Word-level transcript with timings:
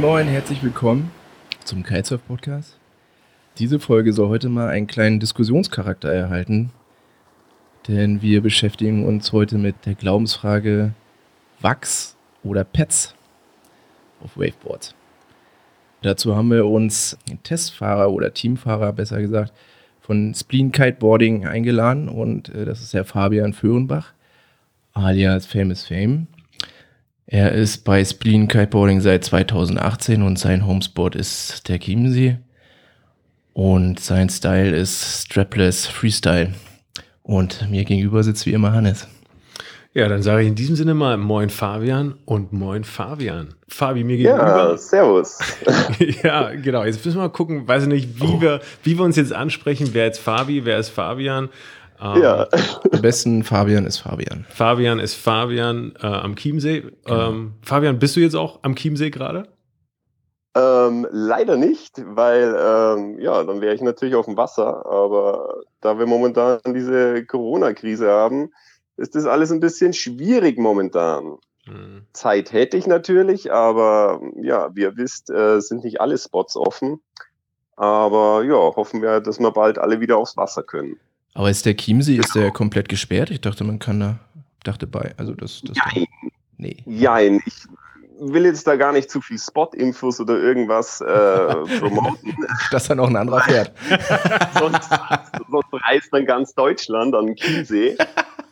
Moin 0.00 0.28
herzlich 0.28 0.62
willkommen 0.62 1.10
zum 1.62 1.82
Kitesurf 1.82 2.26
Podcast. 2.26 2.78
Diese 3.58 3.78
Folge 3.78 4.14
soll 4.14 4.30
heute 4.30 4.48
mal 4.48 4.68
einen 4.68 4.86
kleinen 4.86 5.20
Diskussionscharakter 5.20 6.10
erhalten, 6.10 6.70
denn 7.86 8.22
wir 8.22 8.40
beschäftigen 8.40 9.04
uns 9.04 9.30
heute 9.32 9.58
mit 9.58 9.84
der 9.84 9.94
Glaubensfrage 9.94 10.94
Wachs 11.60 12.16
oder 12.42 12.64
Pets 12.64 13.14
auf 14.24 14.38
Waveboards. 14.38 14.94
Dazu 16.00 16.34
haben 16.34 16.50
wir 16.50 16.64
uns 16.64 17.18
Testfahrer 17.42 18.10
oder 18.10 18.32
Teamfahrer, 18.32 18.94
besser 18.94 19.20
gesagt, 19.20 19.52
von 20.00 20.32
Spleen 20.34 20.72
Kiteboarding 20.72 21.46
eingeladen 21.46 22.08
und 22.08 22.48
äh, 22.54 22.64
das 22.64 22.80
ist 22.80 22.94
der 22.94 23.04
Fabian 23.04 23.52
Föhrenbach, 23.52 24.14
alias 24.94 25.44
Famous 25.44 25.86
Fame. 25.86 26.26
Er 27.32 27.52
ist 27.52 27.84
bei 27.84 28.04
Spleen 28.04 28.48
Kiteboarding 28.48 29.00
seit 29.00 29.24
2018 29.24 30.24
und 30.24 30.36
sein 30.36 30.66
Homesport 30.66 31.14
ist 31.14 31.68
der 31.68 31.78
Chiemsee. 31.78 32.38
Und 33.52 34.00
sein 34.00 34.28
Style 34.28 34.76
ist 34.76 35.26
Strapless 35.26 35.86
Freestyle. 35.86 36.54
Und 37.22 37.70
mir 37.70 37.84
gegenüber 37.84 38.24
sitzt 38.24 38.46
wie 38.46 38.52
immer 38.52 38.72
Hannes. 38.72 39.06
Ja, 39.94 40.08
dann 40.08 40.22
sage 40.22 40.42
ich 40.42 40.48
in 40.48 40.56
diesem 40.56 40.74
Sinne 40.74 40.92
mal 40.94 41.16
Moin 41.18 41.50
Fabian 41.50 42.14
und 42.24 42.52
Moin 42.52 42.82
Fabian. 42.82 43.54
Fabi, 43.68 44.02
mir 44.02 44.16
gegenüber. 44.16 44.70
Ja, 44.70 44.76
servus. 44.76 45.38
ja, 46.24 46.50
genau. 46.56 46.82
Jetzt 46.82 47.04
müssen 47.04 47.18
wir 47.18 47.22
mal 47.22 47.28
gucken, 47.28 47.68
weiß 47.68 47.84
ich 47.84 47.88
nicht, 47.88 48.20
wie, 48.20 48.26
oh. 48.26 48.40
wir, 48.40 48.60
wie 48.82 48.98
wir 48.98 49.04
uns 49.04 49.14
jetzt 49.14 49.32
ansprechen. 49.32 49.90
Wer 49.92 50.10
ist 50.10 50.18
Fabi, 50.18 50.64
wer 50.64 50.80
ist 50.80 50.88
Fabian? 50.88 51.48
Ähm, 52.00 52.22
ja. 52.22 52.48
Am 52.92 53.02
besten 53.02 53.44
Fabian 53.44 53.86
ist 53.86 53.98
Fabian. 53.98 54.46
Fabian 54.48 54.98
ist 54.98 55.14
Fabian 55.14 55.94
äh, 56.00 56.06
am 56.06 56.36
Chiemsee. 56.36 56.82
Genau. 57.04 57.28
Ähm, 57.30 57.52
Fabian, 57.62 57.98
bist 57.98 58.16
du 58.16 58.20
jetzt 58.20 58.36
auch 58.36 58.60
am 58.62 58.74
Chiemsee 58.74 59.10
gerade? 59.10 59.48
Ähm, 60.56 61.06
leider 61.10 61.56
nicht, 61.56 62.02
weil 62.04 62.56
ähm, 62.58 63.18
ja, 63.20 63.44
dann 63.44 63.60
wäre 63.60 63.74
ich 63.74 63.82
natürlich 63.82 64.14
auf 64.14 64.26
dem 64.26 64.36
Wasser. 64.36 64.86
Aber 64.86 65.60
da 65.80 65.98
wir 65.98 66.06
momentan 66.06 66.60
diese 66.66 67.24
Corona-Krise 67.24 68.10
haben, 68.10 68.52
ist 68.96 69.14
das 69.14 69.26
alles 69.26 69.52
ein 69.52 69.60
bisschen 69.60 69.92
schwierig 69.92 70.58
momentan. 70.58 71.36
Hm. 71.66 72.06
Zeit 72.12 72.52
hätte 72.52 72.76
ich 72.76 72.86
natürlich, 72.86 73.52
aber 73.52 74.20
ja, 74.42 74.74
wie 74.74 74.82
ihr 74.82 74.96
wisst, 74.96 75.30
äh, 75.30 75.60
sind 75.60 75.84
nicht 75.84 76.00
alle 76.00 76.18
Spots 76.18 76.56
offen. 76.56 77.00
Aber 77.76 78.42
ja, 78.44 78.54
hoffen 78.54 79.02
wir, 79.02 79.20
dass 79.20 79.38
wir 79.38 79.52
bald 79.52 79.78
alle 79.78 80.00
wieder 80.00 80.18
aufs 80.18 80.36
Wasser 80.36 80.62
können. 80.62 80.98
Aber 81.34 81.50
ist 81.50 81.66
der 81.66 81.76
Chiemsee, 81.76 82.16
ist 82.16 82.34
der 82.34 82.50
komplett 82.50 82.88
gesperrt? 82.88 83.30
Ich 83.30 83.40
dachte, 83.40 83.64
man 83.64 83.78
kann 83.78 84.00
da, 84.00 84.18
dachte 84.64 84.86
bei, 84.86 85.14
also 85.16 85.34
das, 85.34 85.62
das 85.62 85.76
Jein. 85.76 86.06
Nee. 86.56 86.76
Jein. 86.86 87.40
Ich 87.46 87.66
will 88.18 88.44
jetzt 88.44 88.66
da 88.66 88.76
gar 88.76 88.92
nicht 88.92 89.10
zu 89.10 89.20
viel 89.20 89.38
Spot-Infos 89.38 90.20
oder 90.20 90.38
irgendwas 90.38 91.00
äh, 91.00 91.06
promoten. 91.78 92.36
Dass 92.70 92.88
dann 92.88 93.00
auch 93.00 93.08
ein 93.08 93.16
anderer 93.16 93.40
fährt. 93.40 93.72
sonst, 94.58 94.90
sonst 95.50 95.88
reist 95.88 96.12
dann 96.12 96.26
ganz 96.26 96.54
Deutschland 96.54 97.14
an 97.14 97.26
den 97.26 97.36
Chiemsee. 97.36 97.96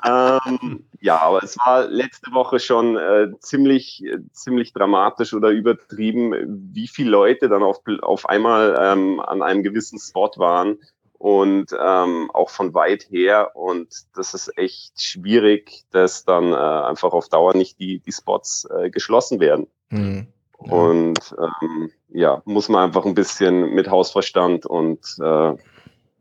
ähm, 0.06 0.84
ja, 1.00 1.20
aber 1.20 1.42
es 1.42 1.58
war 1.58 1.86
letzte 1.86 2.32
Woche 2.32 2.58
schon 2.60 2.96
äh, 2.96 3.28
ziemlich, 3.40 4.04
ziemlich 4.32 4.72
dramatisch 4.72 5.34
oder 5.34 5.50
übertrieben, 5.50 6.32
wie 6.72 6.88
viele 6.88 7.10
Leute 7.10 7.48
dann 7.48 7.62
auf, 7.62 7.80
auf 8.00 8.28
einmal 8.28 8.76
ähm, 8.80 9.20
an 9.20 9.42
einem 9.42 9.62
gewissen 9.62 9.98
Spot 9.98 10.30
waren 10.36 10.78
und 11.18 11.72
ähm, 11.72 12.30
auch 12.32 12.50
von 12.50 12.72
weit 12.74 13.10
her. 13.10 13.56
Und 13.56 13.88
das 14.14 14.34
ist 14.34 14.56
echt 14.56 15.02
schwierig, 15.02 15.84
dass 15.90 16.24
dann 16.24 16.52
äh, 16.52 16.56
einfach 16.56 17.12
auf 17.12 17.28
Dauer 17.28 17.54
nicht 17.54 17.78
die, 17.80 17.98
die 17.98 18.12
Spots 18.12 18.66
äh, 18.76 18.90
geschlossen 18.90 19.40
werden. 19.40 19.66
Mhm. 19.90 20.28
Ja. 20.64 20.72
Und 20.72 21.36
ähm, 21.38 21.90
ja, 22.08 22.42
muss 22.44 22.68
man 22.68 22.84
einfach 22.84 23.04
ein 23.04 23.14
bisschen 23.14 23.74
mit 23.74 23.90
Hausverstand 23.90 24.66
und 24.66 25.00
äh, 25.20 25.54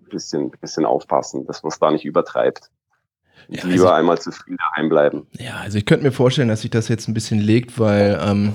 bisschen, 0.10 0.52
bisschen 0.52 0.86
aufpassen, 0.86 1.46
dass 1.46 1.64
man 1.64 1.72
es 1.72 1.80
da 1.80 1.92
nicht 1.92 2.06
übertreibt. 2.06 2.70
Ja, 3.50 3.64
lieber 3.64 3.84
also, 3.84 3.90
einmal 3.90 4.20
zu 4.20 4.32
viel 4.32 4.58
daheim 4.58 4.90
bleiben. 4.90 5.28
Ja, 5.38 5.58
also 5.58 5.78
ich 5.78 5.86
könnte 5.86 6.04
mir 6.04 6.12
vorstellen, 6.12 6.50
dass 6.50 6.62
sich 6.62 6.72
das 6.72 6.88
jetzt 6.88 7.08
ein 7.08 7.14
bisschen 7.14 7.40
legt, 7.40 7.80
weil 7.80 8.20
ähm, 8.22 8.54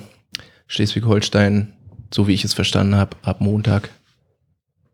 Schleswig-Holstein, 0.67 1.73
so 2.13 2.27
wie 2.27 2.35
ich 2.35 2.45
es 2.45 2.53
verstanden 2.53 2.97
habe, 2.97 3.17
ab 3.23 3.41
Montag 3.41 3.91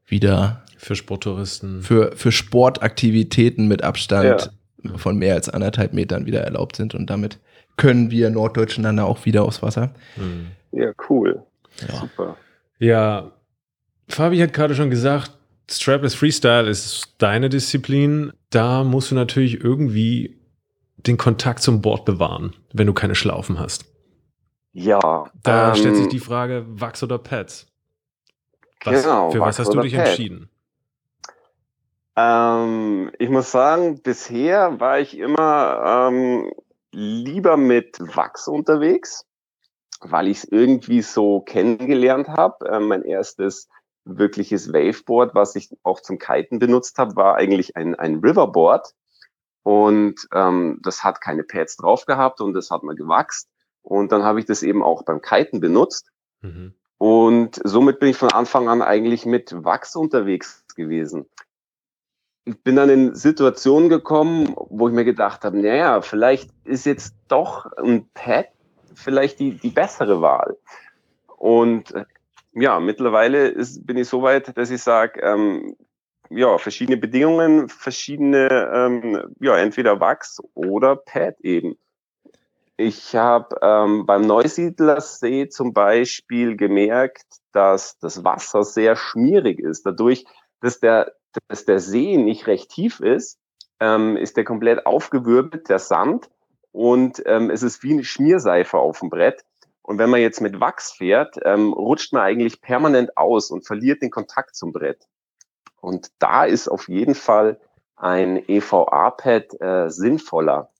wieder 0.06 0.64
für 0.78 0.96
Sporttouristen. 0.96 1.82
Für, 1.82 2.12
für 2.16 2.32
Sportaktivitäten 2.32 3.68
mit 3.68 3.82
Abstand 3.82 4.50
ja. 4.82 4.96
von 4.96 5.18
mehr 5.18 5.34
als 5.34 5.48
anderthalb 5.48 5.92
Metern 5.92 6.24
wieder 6.24 6.40
erlaubt 6.40 6.76
sind. 6.76 6.94
Und 6.94 7.10
damit 7.10 7.38
können 7.76 8.10
wir 8.10 8.30
Norddeutschen 8.30 8.84
dann 8.84 8.98
auch 8.98 9.26
wieder 9.26 9.44
aufs 9.44 9.62
Wasser. 9.62 9.90
Hm. 10.14 10.46
Ja, 10.72 10.92
cool. 11.08 11.42
Ja. 11.86 12.00
Super. 12.00 12.36
Ja, 12.78 13.32
Fabi 14.08 14.38
hat 14.38 14.52
gerade 14.52 14.74
schon 14.74 14.90
gesagt, 14.90 15.32
Strapless 15.70 16.14
Freestyle 16.14 16.68
ist 16.68 17.14
deine 17.18 17.48
Disziplin. 17.48 18.32
Da 18.50 18.84
musst 18.84 19.10
du 19.10 19.14
natürlich 19.14 19.62
irgendwie 19.62 20.38
den 20.96 21.16
Kontakt 21.16 21.62
zum 21.62 21.82
Board 21.82 22.04
bewahren, 22.04 22.54
wenn 22.72 22.86
du 22.86 22.94
keine 22.94 23.14
Schlaufen 23.14 23.58
hast. 23.58 23.84
Ja. 24.72 25.30
Da 25.42 25.70
ähm, 25.70 25.74
stellt 25.74 25.96
sich 25.96 26.08
die 26.08 26.20
Frage, 26.20 26.64
Wachs 26.68 27.02
oder 27.02 27.18
Pads? 27.18 27.66
Was, 28.84 29.02
genau, 29.02 29.30
für 29.30 29.40
was 29.40 29.58
hast 29.58 29.72
du 29.72 29.80
dich 29.80 29.94
Pad. 29.94 30.06
entschieden? 30.06 30.48
Ähm, 32.18 33.12
ich 33.20 33.28
muss 33.28 33.52
sagen, 33.52 34.02
bisher 34.02 34.80
war 34.80 34.98
ich 34.98 35.16
immer 35.16 36.08
ähm, 36.10 36.52
lieber 36.90 37.56
mit 37.56 37.96
Wachs 38.00 38.48
unterwegs, 38.48 39.24
weil 40.00 40.26
ich 40.26 40.38
es 40.38 40.44
irgendwie 40.44 41.02
so 41.02 41.40
kennengelernt 41.40 42.26
habe. 42.26 42.68
Ähm, 42.68 42.88
mein 42.88 43.02
erstes 43.02 43.68
wirkliches 44.04 44.72
Waveboard, 44.72 45.36
was 45.36 45.54
ich 45.54 45.70
auch 45.84 46.00
zum 46.00 46.18
Kiten 46.18 46.58
benutzt 46.58 46.98
habe, 46.98 47.14
war 47.14 47.36
eigentlich 47.36 47.76
ein, 47.76 47.94
ein 47.94 48.16
Riverboard. 48.16 48.94
Und 49.62 50.16
ähm, 50.34 50.80
das 50.82 51.04
hat 51.04 51.20
keine 51.20 51.44
Pads 51.44 51.76
drauf 51.76 52.04
gehabt 52.04 52.40
und 52.40 52.52
das 52.52 52.72
hat 52.72 52.82
mal 52.82 52.96
gewachst. 52.96 53.48
Und 53.82 54.10
dann 54.10 54.24
habe 54.24 54.40
ich 54.40 54.46
das 54.46 54.64
eben 54.64 54.82
auch 54.82 55.04
beim 55.04 55.20
Kiten 55.20 55.60
benutzt. 55.60 56.10
Mhm. 56.40 56.74
Und 56.96 57.60
somit 57.62 58.00
bin 58.00 58.08
ich 58.08 58.16
von 58.16 58.32
Anfang 58.32 58.68
an 58.68 58.82
eigentlich 58.82 59.24
mit 59.24 59.52
Wachs 59.64 59.94
unterwegs 59.94 60.64
gewesen 60.74 61.28
bin 62.62 62.76
dann 62.76 62.88
in 62.88 63.14
Situationen 63.14 63.88
gekommen, 63.88 64.54
wo 64.56 64.88
ich 64.88 64.94
mir 64.94 65.04
gedacht 65.04 65.44
habe, 65.44 65.58
naja, 65.58 66.00
vielleicht 66.02 66.50
ist 66.64 66.86
jetzt 66.86 67.14
doch 67.28 67.66
ein 67.76 68.08
Pad 68.14 68.46
vielleicht 68.98 69.38
die, 69.38 69.52
die 69.52 69.70
bessere 69.70 70.20
Wahl. 70.20 70.56
Und 71.36 71.94
äh, 71.94 72.04
ja, 72.52 72.80
mittlerweile 72.80 73.48
ist, 73.48 73.86
bin 73.86 73.96
ich 73.96 74.08
so 74.08 74.22
weit, 74.22 74.56
dass 74.56 74.70
ich 74.70 74.82
sage, 74.82 75.20
ähm, 75.20 75.76
ja, 76.30 76.58
verschiedene 76.58 76.98
Bedingungen, 76.98 77.68
verschiedene, 77.68 78.70
ähm, 78.74 79.34
ja, 79.40 79.56
entweder 79.56 80.00
Wachs 80.00 80.40
oder 80.54 80.96
Pad 80.96 81.40
eben. 81.40 81.78
Ich 82.76 83.16
habe 83.16 83.56
ähm, 83.62 84.06
beim 84.06 84.22
Neusiedlersee 84.22 85.48
zum 85.48 85.72
Beispiel 85.72 86.56
gemerkt, 86.56 87.26
dass 87.52 87.98
das 87.98 88.22
Wasser 88.24 88.62
sehr 88.62 88.94
schmierig 88.94 89.58
ist. 89.58 89.84
Dadurch, 89.84 90.26
dass 90.60 90.78
der 90.78 91.12
dass 91.48 91.64
der 91.64 91.80
See 91.80 92.16
nicht 92.16 92.46
recht 92.46 92.70
tief 92.70 93.00
ist, 93.00 93.38
ähm, 93.80 94.16
ist 94.16 94.36
der 94.36 94.44
komplett 94.44 94.86
aufgewirbelt, 94.86 95.68
der 95.68 95.78
Sand, 95.78 96.28
und 96.72 97.22
ähm, 97.26 97.50
es 97.50 97.62
ist 97.62 97.82
wie 97.82 97.92
eine 97.92 98.04
Schmierseife 98.04 98.78
auf 98.78 99.00
dem 99.00 99.10
Brett. 99.10 99.44
Und 99.82 99.98
wenn 99.98 100.10
man 100.10 100.20
jetzt 100.20 100.40
mit 100.40 100.60
Wachs 100.60 100.92
fährt, 100.92 101.36
ähm, 101.44 101.72
rutscht 101.72 102.12
man 102.12 102.22
eigentlich 102.22 102.60
permanent 102.60 103.16
aus 103.16 103.50
und 103.50 103.66
verliert 103.66 104.02
den 104.02 104.10
Kontakt 104.10 104.54
zum 104.54 104.72
Brett. 104.72 105.08
Und 105.80 106.10
da 106.18 106.44
ist 106.44 106.68
auf 106.68 106.88
jeden 106.88 107.14
Fall 107.14 107.58
ein 107.96 108.36
EVA-Pad 108.48 109.60
äh, 109.60 109.88
sinnvoller. 109.88 110.70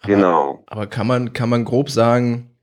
Aber, 0.00 0.06
genau. 0.06 0.64
Aber 0.66 0.86
kann 0.86 1.06
man, 1.06 1.32
kann 1.32 1.48
man 1.48 1.64
grob 1.64 1.90
sagen, 1.90 2.56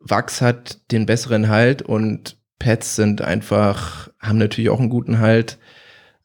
Wachs 0.00 0.40
hat 0.40 0.90
den 0.90 1.06
besseren 1.06 1.48
Halt 1.48 1.82
und 1.82 2.38
Pads 2.64 2.96
sind 2.96 3.20
einfach, 3.20 4.08
haben 4.18 4.38
natürlich 4.38 4.70
auch 4.70 4.80
einen 4.80 4.88
guten 4.88 5.18
Halt, 5.18 5.58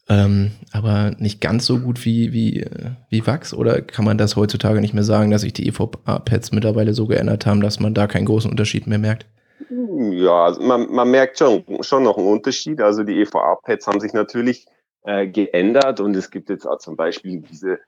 ähm, 0.07 0.51
aber 0.71 1.12
nicht 1.18 1.41
ganz 1.41 1.65
so 1.65 1.80
gut 1.80 2.06
wie, 2.06 2.31
wie, 2.31 2.65
wie 3.09 3.27
Wachs? 3.27 3.53
Oder 3.53 3.81
kann 3.81 4.06
man 4.06 4.18
das 4.18 4.38
heutzutage 4.38 4.80
nicht 4.80 4.94
mehr 4.94 5.03
sagen, 5.03 5.31
dass 5.31 5.41
sich 5.41 5.51
die 5.51 5.68
EVA-Pads 5.68 6.53
mittlerweile 6.53 6.94
so 6.94 7.07
geändert 7.07 7.45
haben, 7.45 7.59
dass 7.59 7.81
man 7.81 7.94
da 7.94 8.07
keinen 8.07 8.25
großen 8.25 8.50
Unterschied 8.50 8.88
mehr 8.88 9.00
merkt? 9.00 9.25
Ja, 9.69 10.45
also 10.45 10.62
man, 10.62 10.89
man 10.89 11.12
merkt 11.12 11.39
schon, 11.39 11.65
schon 11.81 12.03
noch 12.03 12.18
einen 12.18 12.27
Unterschied. 12.27 12.80
Also 12.80 13.03
die 13.03 13.19
EVA-Pads 13.19 13.88
haben 13.88 14.00
sich 14.00 14.13
natürlich 14.13 14.65
äh, 15.03 15.27
geändert 15.27 16.00
und 16.00 16.15
es 16.15 16.31
gibt 16.31 16.50
jetzt 16.50 16.65
auch 16.65 16.77
zum 16.77 16.95
Beispiel 16.95 17.42
diese, 17.42 17.80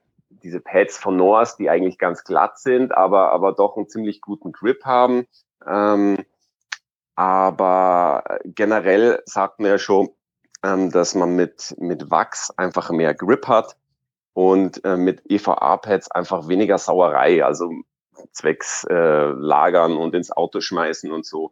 diese 0.44 0.60
Pads 0.60 0.98
von 0.98 1.16
Noahs, 1.16 1.56
die 1.56 1.70
eigentlich 1.70 1.98
ganz 1.98 2.26
glatt 2.26 2.60
sind, 2.60 2.94
aber, 2.98 3.32
aber 3.32 3.54
doch 3.54 3.78
einen 3.78 3.88
ziemlich 3.88 4.20
guten 4.20 4.52
Grip 4.52 4.84
haben. 4.84 5.26
Ähm, 5.66 6.18
aber 7.16 8.40
generell 8.46 9.22
sagt 9.26 9.60
man 9.60 9.72
ja 9.72 9.78
schon, 9.78 10.10
ähm, 10.64 10.92
dass 10.92 11.16
man 11.16 11.36
mit, 11.36 11.76
mit 11.80 12.12
Wachs 12.12 12.52
einfach 12.58 12.92
mehr 12.92 13.14
Grip 13.14 13.48
hat 13.48 13.76
und 14.34 14.84
äh, 14.86 14.98
mit 14.98 15.22
EVA-Pads 15.30 16.12
einfach 16.12 16.48
weniger 16.48 16.78
Sauerei, 16.78 17.44
also 17.44 17.72
zwecks 18.32 18.86
äh, 18.90 19.30
Lagern 19.30 19.98
und 19.98 20.16
ins 20.16 20.32
Auto 20.32 20.62
schmeißen 20.62 21.12
und 21.12 21.26
so. 21.26 21.52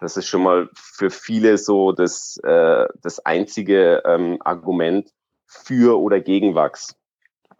Das 0.00 0.16
ist 0.16 0.28
schon 0.28 0.42
mal 0.42 0.68
für 0.74 1.10
viele 1.10 1.58
so 1.58 1.92
das, 1.92 2.38
äh, 2.42 2.86
das 3.02 3.24
einzige 3.24 4.02
ähm, 4.04 4.38
Argument 4.40 5.10
für 5.46 6.00
oder 6.00 6.20
gegen 6.20 6.54
Wachs. 6.54 6.96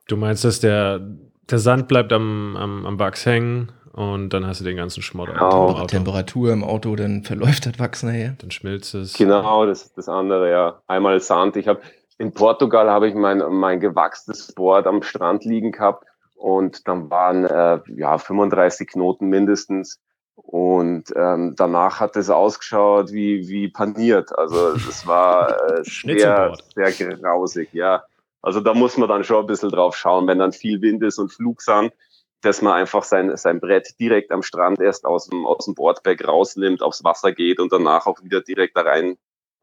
Du 0.08 0.16
meinst, 0.16 0.44
dass 0.44 0.60
der, 0.60 1.00
der 1.50 1.58
Sand 1.58 1.88
bleibt 1.88 2.12
am, 2.12 2.56
am, 2.56 2.86
am 2.86 2.98
Wachs 2.98 3.24
hängen 3.26 3.72
und 3.94 4.30
dann 4.30 4.46
hast 4.46 4.60
du 4.60 4.64
den 4.64 4.76
ganzen 4.76 5.02
Schmodder. 5.02 5.34
Genau. 5.34 5.86
Temperatur 5.86 6.52
im 6.52 6.64
Auto, 6.64 6.96
dann 6.96 7.22
verläuft 7.22 7.66
das 7.66 7.78
Wachs 7.78 8.02
nachher. 8.02 8.34
Dann 8.38 8.50
schmilzt 8.50 8.94
es. 8.94 9.14
Genau, 9.14 9.66
das 9.66 9.84
ist 9.84 9.96
das 9.96 10.08
andere, 10.08 10.50
ja. 10.50 10.82
Einmal 10.86 11.20
Sand. 11.20 11.56
Ich 11.56 11.68
habe 11.68 11.80
in 12.18 12.32
Portugal 12.32 12.90
habe 12.90 13.08
ich 13.08 13.14
mein, 13.14 13.38
mein 13.50 13.80
gewachstes 13.80 14.52
Board 14.52 14.86
am 14.86 15.02
Strand 15.02 15.44
liegen 15.44 15.72
gehabt 15.72 16.04
und 16.34 16.86
dann 16.88 17.10
waren 17.10 17.44
äh, 17.44 17.80
ja 17.96 18.18
35 18.18 18.88
Knoten 18.88 19.28
mindestens. 19.28 20.00
Und 20.34 21.12
ähm, 21.16 21.54
danach 21.56 22.00
hat 22.00 22.16
es 22.16 22.28
ausgeschaut 22.30 23.12
wie, 23.12 23.48
wie 23.48 23.68
paniert. 23.68 24.36
Also 24.36 24.72
es 24.72 25.06
war 25.06 25.56
äh, 25.70 25.84
sehr, 25.84 26.56
sehr 26.74 27.16
grausig, 27.16 27.72
ja. 27.72 28.02
Also 28.42 28.60
da 28.60 28.74
muss 28.74 28.98
man 28.98 29.08
dann 29.08 29.24
schon 29.24 29.44
ein 29.44 29.46
bisschen 29.46 29.70
drauf 29.70 29.96
schauen, 29.96 30.26
wenn 30.26 30.38
dann 30.40 30.52
viel 30.52 30.82
Wind 30.82 31.02
ist 31.02 31.18
und 31.18 31.32
Flugsand, 31.32 31.92
dass 32.44 32.62
man 32.62 32.74
einfach 32.74 33.04
sein, 33.04 33.36
sein 33.36 33.60
Brett 33.60 33.98
direkt 33.98 34.30
am 34.30 34.42
Strand 34.42 34.80
erst 34.80 35.04
aus 35.04 35.28
dem, 35.28 35.46
aus 35.46 35.64
dem 35.64 35.74
Boardback 35.74 36.26
rausnimmt, 36.26 36.82
aufs 36.82 37.04
Wasser 37.04 37.32
geht 37.32 37.60
und 37.60 37.72
danach 37.72 38.06
auch 38.06 38.22
wieder 38.22 38.40
direkt 38.40 38.76
da 38.76 38.82
rein 38.82 39.16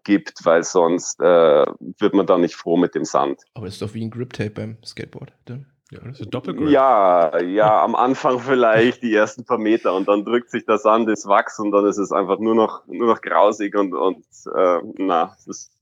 gibt, 0.04 0.46
weil 0.46 0.64
sonst 0.64 1.20
äh, 1.20 1.64
wird 2.00 2.14
man 2.14 2.26
da 2.26 2.38
nicht 2.38 2.56
froh 2.56 2.78
mit 2.78 2.96
dem 2.96 3.06
Sand. 3.06 3.42
Aber 3.54 3.66
das 3.66 3.76
ist 3.76 3.82
doch 3.82 3.94
wie 3.94 4.04
ein 4.04 4.10
Grip 4.10 4.34
Tape 4.34 4.50
beim 4.50 4.78
Skateboard. 4.84 5.34
Dann. 5.46 5.68
Ja, 5.92 6.00
das 6.06 6.22
ist 6.22 6.34
Doppelgrip. 6.34 6.70
Ja, 6.70 7.38
ja, 7.42 7.84
am 7.84 7.96
Anfang 7.96 8.40
vielleicht 8.40 9.04
die 9.04 9.14
ersten 9.14 9.44
paar 9.44 9.58
Meter 9.58 9.94
und 9.94 10.08
dann 10.08 10.24
drückt 10.24 10.50
sich 10.50 10.66
der 10.66 10.78
Sand 10.78 11.10
ins 11.10 11.28
Wachs 11.28 11.60
und 11.60 11.72
dann 11.72 11.86
ist 11.86 11.98
es 11.98 12.14
einfach 12.14 12.40
nur 12.40 12.56
noch, 12.56 12.88
nur 12.88 13.08
noch 13.08 13.22
grausig 13.22 13.76
und, 13.76 13.94
und 13.94 14.26
äh, 14.56 14.80
na, 14.98 15.36
ist, 15.46 15.78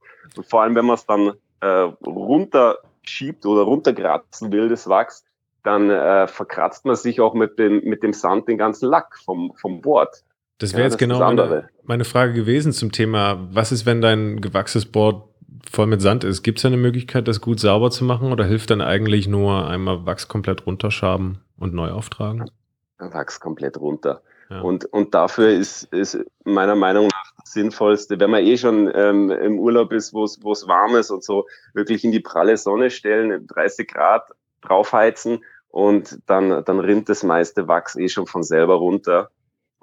vor 0.48 0.64
allem 0.64 0.74
wenn 0.74 0.86
man 0.86 0.96
es 0.96 1.06
dann 1.06 1.34
äh, 1.60 1.92
runterschiebt 2.06 3.46
oder 3.46 3.62
runterkratzen 3.62 4.52
will, 4.52 4.68
das 4.68 4.90
Wachs, 4.90 5.24
dann 5.64 5.90
äh, 5.90 6.28
verkratzt 6.28 6.86
man 6.86 6.96
sich 6.96 7.22
auch 7.22 7.34
mit, 7.34 7.60
den, 7.60 7.84
mit 7.84 8.04
dem 8.04 8.14
Sand 8.14 8.48
den 8.48 8.58
ganzen 8.58 8.88
Lack 8.88 9.18
vom, 9.18 9.54
vom 9.56 9.82
Board. 9.82 10.24
Das 10.60 10.74
wäre 10.74 10.82
ja, 10.82 10.88
jetzt 10.88 10.98
genau 10.98 11.20
meine, 11.20 11.70
meine, 11.84 12.06
Frage 12.06 12.34
gewesen 12.34 12.74
zum 12.74 12.92
Thema, 12.92 13.48
was 13.52 13.72
ist, 13.72 13.86
wenn 13.86 14.02
dein 14.02 14.42
gewachsenes 14.42 14.86
Board 14.86 15.24
voll 15.70 15.88
mit 15.88 16.02
Sand 16.02 16.24
ist? 16.24 16.44
Gibt 16.44 16.60
es 16.60 16.66
eine 16.66 16.78
Möglichkeit, 16.78 17.28
das 17.28 17.42
gut 17.42 17.60
sauber 17.60 17.92
zu 17.92 18.04
machen 18.04 18.32
oder 18.32 18.46
hilft 18.46 18.70
dann 18.70 18.82
eigentlich 18.82 19.28
nur 19.28 19.68
einmal 19.68 20.06
Wachs 20.06 20.28
komplett 20.28 20.66
runterschaben 20.66 21.40
und 21.58 21.74
neu 21.74 21.92
auftragen? 21.92 22.50
Wachs 22.98 23.40
komplett 23.40 23.80
runter. 23.80 24.22
Ja. 24.50 24.62
Und, 24.62 24.86
und 24.86 25.14
dafür 25.14 25.50
ist, 25.50 25.84
ist 25.94 26.18
meiner 26.44 26.76
Meinung 26.76 27.06
nach 27.08 27.34
das 27.40 27.54
Sinnvollste, 27.54 28.20
wenn 28.20 28.32
man 28.32 28.44
eh 28.44 28.58
schon 28.58 28.92
ähm, 28.94 29.30
im 29.30 29.60
Urlaub 29.60 29.94
ist, 29.94 30.14
wo 30.14 30.24
es 30.24 30.68
warm 30.68 30.96
ist 30.96 31.12
und 31.12 31.24
so, 31.24 31.46
wirklich 31.74 32.04
in 32.04 32.12
die 32.12 32.20
pralle 32.20 32.58
Sonne 32.58 32.90
stellen, 32.90 33.46
30 33.48 33.88
Grad 33.88 34.24
draufheizen 34.62 35.44
und 35.70 36.20
dann, 36.26 36.64
dann 36.66 36.80
rinnt 36.80 37.10
das 37.10 37.24
meiste 37.24 37.68
Wachs 37.68 37.96
eh 37.96 38.10
schon 38.10 38.28
von 38.28 38.44
selber 38.44 38.76
runter. 38.76 39.30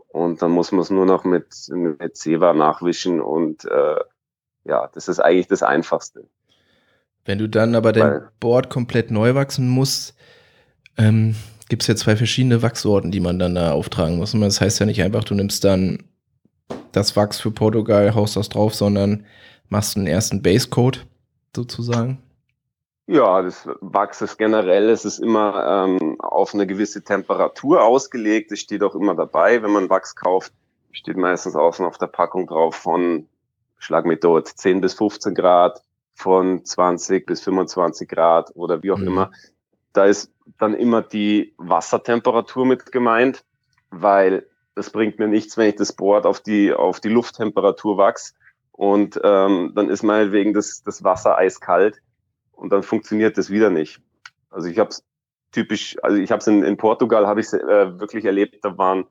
Und 0.08 0.40
dann 0.40 0.50
muss 0.50 0.72
man 0.72 0.80
es 0.80 0.90
nur 0.90 1.04
noch 1.04 1.24
mit, 1.24 1.54
mit 1.68 2.16
Seva 2.16 2.54
nachwischen 2.54 3.20
und 3.20 3.64
äh, 3.66 3.96
ja, 4.64 4.88
das 4.94 5.08
ist 5.08 5.20
eigentlich 5.20 5.46
das 5.46 5.62
Einfachste. 5.62 6.24
Wenn 7.24 7.38
du 7.38 7.48
dann 7.48 7.74
aber 7.74 7.92
dein 7.92 8.10
Weil, 8.10 8.28
Board 8.40 8.70
komplett 8.70 9.10
neu 9.10 9.34
wachsen 9.34 9.68
musst, 9.68 10.16
ähm, 10.96 11.34
gibt 11.68 11.82
es 11.82 11.88
ja 11.88 11.96
zwei 11.96 12.16
verschiedene 12.16 12.62
Wachsorten, 12.62 13.10
die 13.10 13.20
man 13.20 13.38
dann 13.38 13.54
da 13.54 13.72
auftragen 13.72 14.16
muss. 14.16 14.34
Und 14.34 14.40
das 14.40 14.60
heißt 14.60 14.80
ja 14.80 14.86
nicht 14.86 15.02
einfach, 15.02 15.24
du 15.24 15.34
nimmst 15.34 15.64
dann 15.64 16.04
das 16.92 17.16
Wachs 17.16 17.40
für 17.40 17.50
Portugal, 17.50 18.14
haust 18.14 18.36
das 18.36 18.48
drauf, 18.48 18.74
sondern 18.74 19.26
machst 19.68 19.96
einen 19.96 20.06
ersten 20.06 20.42
Basecode 20.42 21.06
sozusagen. 21.54 22.22
Ja, 23.06 23.40
das 23.40 23.68
Wachs 23.80 24.20
ist 24.20 24.36
generell, 24.36 24.90
es 24.90 25.04
ist 25.04 25.20
immer 25.20 25.86
ähm, 25.86 26.20
auf 26.20 26.54
eine 26.54 26.66
gewisse 26.66 27.04
Temperatur 27.04 27.84
ausgelegt. 27.84 28.50
Es 28.50 28.58
steht 28.58 28.82
auch 28.82 28.96
immer 28.96 29.14
dabei, 29.14 29.62
wenn 29.62 29.70
man 29.70 29.88
Wachs 29.88 30.16
kauft, 30.16 30.52
steht 30.90 31.16
meistens 31.16 31.54
außen 31.54 31.86
auf 31.86 31.98
der 31.98 32.08
Packung 32.08 32.48
drauf 32.48 32.74
von, 32.74 33.28
schlag 33.78 34.06
mit 34.06 34.24
dort, 34.24 34.48
10 34.48 34.80
bis 34.80 34.94
15 34.94 35.36
Grad, 35.36 35.82
von 36.14 36.64
20 36.64 37.26
bis 37.26 37.42
25 37.42 38.08
Grad 38.08 38.50
oder 38.56 38.82
wie 38.82 38.90
auch 38.90 38.98
mhm. 38.98 39.06
immer. 39.06 39.30
Da 39.92 40.06
ist 40.06 40.32
dann 40.58 40.74
immer 40.74 41.02
die 41.02 41.54
Wassertemperatur 41.58 42.66
mit 42.66 42.90
gemeint, 42.90 43.44
weil 43.90 44.46
das 44.74 44.90
bringt 44.90 45.20
mir 45.20 45.28
nichts, 45.28 45.56
wenn 45.56 45.68
ich 45.68 45.76
das 45.76 45.92
Board 45.92 46.26
auf 46.26 46.40
die, 46.40 46.72
auf 46.72 46.98
die 46.98 47.08
Lufttemperatur 47.08 47.98
wachs 47.98 48.34
und 48.72 49.20
ähm, 49.22 49.72
dann 49.76 49.88
ist 49.90 50.02
meinetwegen 50.02 50.54
das, 50.54 50.82
das 50.82 51.04
Wasser 51.04 51.38
eiskalt 51.38 52.02
und 52.56 52.70
dann 52.70 52.82
funktioniert 52.82 53.38
das 53.38 53.50
wieder 53.50 53.70
nicht. 53.70 54.00
Also 54.50 54.68
ich 54.68 54.78
habe 54.78 54.90
es 54.90 55.04
typisch, 55.52 55.96
also 56.02 56.16
ich 56.16 56.30
habe 56.32 56.40
es 56.40 56.46
in, 56.46 56.62
in 56.62 56.76
Portugal 56.76 57.26
habe 57.26 57.40
ich 57.40 57.52
äh, 57.52 57.98
wirklich 58.00 58.24
erlebt, 58.24 58.64
da 58.64 58.76
waren 58.76 59.06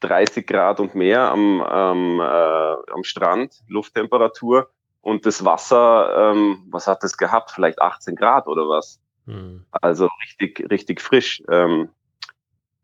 30 0.00 0.46
Grad 0.46 0.80
und 0.80 0.94
mehr 0.94 1.30
am, 1.30 1.64
ähm, 1.70 2.20
äh, 2.20 2.92
am 2.92 3.04
Strand, 3.04 3.62
Lufttemperatur 3.68 4.70
und 5.02 5.26
das 5.26 5.44
Wasser, 5.44 6.32
ähm, 6.32 6.66
was 6.70 6.86
hat 6.86 7.02
das 7.02 7.16
gehabt? 7.16 7.50
Vielleicht 7.50 7.80
18 7.80 8.16
Grad 8.16 8.46
oder 8.46 8.68
was? 8.68 9.00
Hm. 9.26 9.64
Also 9.70 10.08
richtig, 10.22 10.70
richtig 10.70 11.00
frisch. 11.00 11.42
Ähm, 11.48 11.90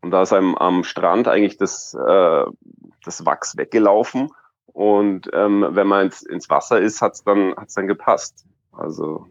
und 0.01 0.11
da 0.11 0.21
ist 0.21 0.33
einem 0.33 0.55
am 0.55 0.83
Strand 0.83 1.27
eigentlich 1.27 1.57
das, 1.57 1.93
äh, 1.93 2.45
das 3.03 3.25
Wachs 3.25 3.57
weggelaufen. 3.57 4.31
Und 4.67 5.29
ähm, 5.33 5.65
wenn 5.71 5.87
man 5.87 6.05
ins, 6.05 6.21
ins 6.21 6.49
Wasser 6.49 6.79
ist, 6.79 7.01
hat's 7.01 7.23
dann, 7.23 7.55
hat's 7.57 7.73
dann 7.73 7.87
gepasst. 7.87 8.45
Also 8.71 9.27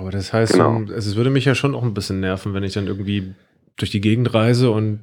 aber 0.00 0.10
das 0.10 0.32
heißt, 0.32 0.54
genau. 0.54 0.78
also 0.78 0.92
es 0.92 1.16
würde 1.16 1.30
mich 1.30 1.44
ja 1.44 1.54
schon 1.54 1.74
auch 1.74 1.82
ein 1.82 1.94
bisschen 1.94 2.20
nerven, 2.20 2.54
wenn 2.54 2.64
ich 2.64 2.72
dann 2.72 2.86
irgendwie 2.86 3.34
durch 3.76 3.90
die 3.90 4.00
Gegend 4.00 4.34
reise 4.34 4.70
und 4.70 5.00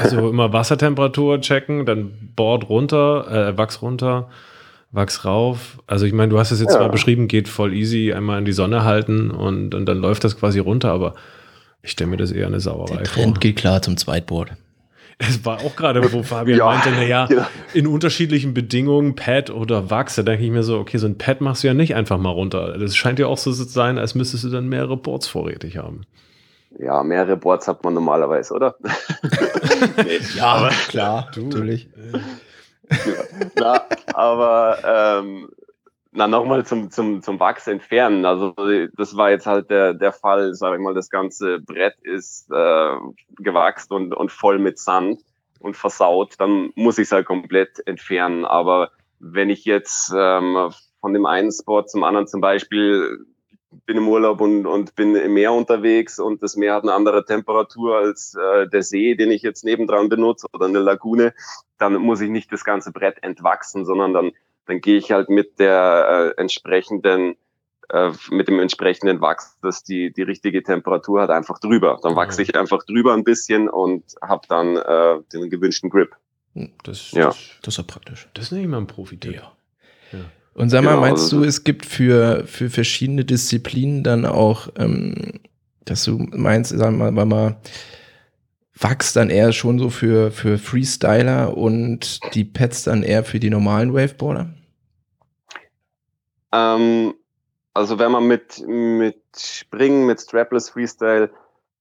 also 0.00 0.28
immer 0.30 0.52
Wassertemperatur 0.52 1.40
checken, 1.40 1.84
dann 1.84 2.12
Board 2.34 2.68
runter, 2.68 3.50
äh, 3.50 3.58
Wachs 3.58 3.82
runter, 3.82 4.28
Wachs 4.90 5.24
rauf. 5.24 5.78
Also 5.86 6.06
ich 6.06 6.12
meine, 6.12 6.30
du 6.30 6.38
hast 6.38 6.50
es 6.50 6.60
jetzt 6.60 6.72
ja. 6.72 6.78
zwar 6.78 6.90
beschrieben, 6.90 7.28
geht 7.28 7.48
voll 7.48 7.74
easy, 7.74 8.12
einmal 8.12 8.38
in 8.38 8.44
die 8.44 8.52
Sonne 8.52 8.84
halten 8.84 9.30
und, 9.30 9.74
und 9.74 9.86
dann 9.86 9.98
läuft 9.98 10.24
das 10.24 10.36
quasi 10.36 10.58
runter, 10.58 10.90
aber 10.90 11.14
ich 11.82 11.92
stelle 11.92 12.10
mir 12.10 12.16
das 12.16 12.30
eher 12.30 12.46
eine 12.46 12.60
Sauerei 12.60 12.96
Der 12.96 13.04
Trend 13.04 13.34
vor. 13.34 13.40
geht 13.40 13.56
klar 13.56 13.82
zum 13.82 13.96
Zweitboard. 13.96 14.52
Es 15.28 15.44
war 15.44 15.58
auch 15.58 15.76
gerade, 15.76 16.12
wo 16.12 16.22
Fabian 16.22 16.58
ja, 16.58 16.64
meinte, 16.64 16.90
naja, 16.90 17.28
ja. 17.30 17.48
in 17.74 17.86
unterschiedlichen 17.86 18.54
Bedingungen, 18.54 19.14
Pad 19.14 19.50
oder 19.50 19.90
Wachs, 19.90 20.16
da 20.16 20.22
denke 20.22 20.44
ich 20.44 20.50
mir 20.50 20.62
so, 20.62 20.78
okay, 20.78 20.98
so 20.98 21.06
ein 21.06 21.18
Pad 21.18 21.40
machst 21.40 21.62
du 21.62 21.68
ja 21.68 21.74
nicht 21.74 21.94
einfach 21.94 22.18
mal 22.18 22.30
runter. 22.30 22.76
Das 22.78 22.96
scheint 22.96 23.18
ja 23.18 23.26
auch 23.26 23.38
so 23.38 23.52
zu 23.52 23.64
sein, 23.64 23.98
als 23.98 24.14
müsstest 24.14 24.44
du 24.44 24.48
dann 24.48 24.68
mehrere 24.68 24.96
Boards 24.96 25.28
vorrätig 25.28 25.76
haben. 25.76 26.02
Ja, 26.78 27.02
mehrere 27.02 27.36
Boards 27.36 27.68
hat 27.68 27.84
man 27.84 27.94
normalerweise, 27.94 28.54
oder? 28.54 28.76
nee, 30.04 30.18
ja, 30.36 30.46
aber, 30.46 30.70
klar, 30.88 31.30
du, 31.34 31.46
natürlich. 31.46 31.88
ja, 32.90 33.48
na, 33.56 33.80
aber 34.14 34.78
ähm, 35.20 35.48
na, 36.12 36.28
nochmal 36.28 36.64
zum, 36.66 36.90
zum, 36.90 37.22
zum 37.22 37.40
Wachs 37.40 37.66
entfernen. 37.66 38.26
Also 38.26 38.54
das 38.96 39.16
war 39.16 39.30
jetzt 39.30 39.46
halt 39.46 39.70
der, 39.70 39.94
der 39.94 40.12
Fall, 40.12 40.54
sag 40.54 40.74
ich 40.74 40.80
mal, 40.80 40.94
das 40.94 41.08
ganze 41.08 41.58
Brett 41.60 41.98
ist 42.02 42.50
äh, 42.50 42.96
gewachst 43.38 43.90
und, 43.90 44.14
und 44.14 44.30
voll 44.30 44.58
mit 44.58 44.78
Sand 44.78 45.22
und 45.58 45.76
versaut, 45.76 46.34
dann 46.38 46.70
muss 46.74 46.98
ich 46.98 47.04
es 47.04 47.12
halt 47.12 47.26
komplett 47.26 47.86
entfernen. 47.86 48.44
Aber 48.44 48.90
wenn 49.20 49.48
ich 49.48 49.64
jetzt 49.64 50.12
ähm, 50.14 50.70
von 51.00 51.14
dem 51.14 51.24
einen 51.24 51.50
Spot 51.50 51.82
zum 51.82 52.04
anderen 52.04 52.26
zum 52.26 52.42
Beispiel 52.42 53.24
bin 53.86 53.96
im 53.96 54.08
Urlaub 54.08 54.42
und, 54.42 54.66
und 54.66 54.94
bin 54.96 55.16
im 55.16 55.32
Meer 55.32 55.54
unterwegs 55.54 56.18
und 56.18 56.42
das 56.42 56.56
Meer 56.56 56.74
hat 56.74 56.82
eine 56.82 56.92
andere 56.92 57.24
Temperatur 57.24 57.96
als 57.96 58.34
äh, 58.34 58.68
der 58.68 58.82
See, 58.82 59.14
den 59.14 59.30
ich 59.30 59.40
jetzt 59.40 59.64
nebendran 59.64 60.10
benutze 60.10 60.46
oder 60.52 60.66
eine 60.66 60.80
Lagune, 60.80 61.32
dann 61.78 61.94
muss 61.94 62.20
ich 62.20 62.28
nicht 62.28 62.52
das 62.52 62.64
ganze 62.64 62.92
Brett 62.92 63.22
entwachsen, 63.22 63.86
sondern 63.86 64.12
dann 64.12 64.32
dann 64.66 64.80
gehe 64.80 64.96
ich 64.96 65.12
halt 65.12 65.28
mit 65.28 65.58
der 65.58 66.34
äh, 66.36 66.40
entsprechenden 66.40 67.36
äh, 67.92 68.10
mit 68.30 68.48
dem 68.48 68.58
entsprechenden 68.58 69.20
Wachs, 69.20 69.58
dass 69.60 69.84
die 69.84 70.12
die 70.12 70.22
richtige 70.22 70.62
Temperatur 70.62 71.22
hat, 71.22 71.30
einfach 71.30 71.58
drüber. 71.58 71.98
Dann 72.02 72.16
wachse 72.16 72.42
ich 72.42 72.56
einfach 72.56 72.84
drüber 72.84 73.12
ein 73.12 73.24
bisschen 73.24 73.68
und 73.68 74.04
habe 74.22 74.46
dann 74.48 74.76
äh, 74.76 75.22
den 75.32 75.50
gewünschten 75.50 75.90
Grip. 75.90 76.16
Hm, 76.54 76.70
das, 76.84 77.12
ja. 77.12 77.26
das, 77.26 77.38
das 77.62 77.74
ist 77.74 77.78
ja 77.78 77.84
praktisch. 77.84 78.28
Das 78.34 78.50
nehme 78.50 78.64
ich 78.64 78.70
mal 78.70 78.78
ein 78.78 78.86
profi 78.86 79.18
ja. 79.24 79.32
ja. 79.32 79.52
Und 80.54 80.70
sag 80.70 80.84
mal, 80.84 80.90
genau, 80.90 81.00
meinst 81.00 81.24
also, 81.24 81.40
du, 81.40 81.44
es 81.44 81.64
gibt 81.64 81.86
für, 81.86 82.46
für 82.46 82.70
verschiedene 82.70 83.24
Disziplinen 83.24 84.02
dann 84.02 84.26
auch, 84.26 84.68
ähm, 84.76 85.40
dass 85.84 86.04
du 86.04 86.18
meinst, 86.18 86.76
sagen 86.76 86.98
wir 86.98 87.10
mal, 87.10 87.24
mal 87.24 87.56
Wachs 88.78 89.12
dann 89.12 89.30
eher 89.30 89.52
schon 89.52 89.78
so 89.78 89.90
für, 89.90 90.30
für 90.30 90.58
Freestyler 90.58 91.56
und 91.56 92.20
die 92.34 92.44
Pads 92.44 92.84
dann 92.84 93.02
eher 93.02 93.24
für 93.24 93.38
die 93.38 93.50
normalen 93.50 93.92
Waveboarder? 93.92 94.54
Ähm, 96.52 97.14
also 97.74 97.98
wenn 97.98 98.12
man 98.12 98.26
mit, 98.26 98.66
mit 98.66 99.22
Springen, 99.36 100.06
mit 100.06 100.20
Strapless 100.20 100.70
Freestyle 100.70 101.30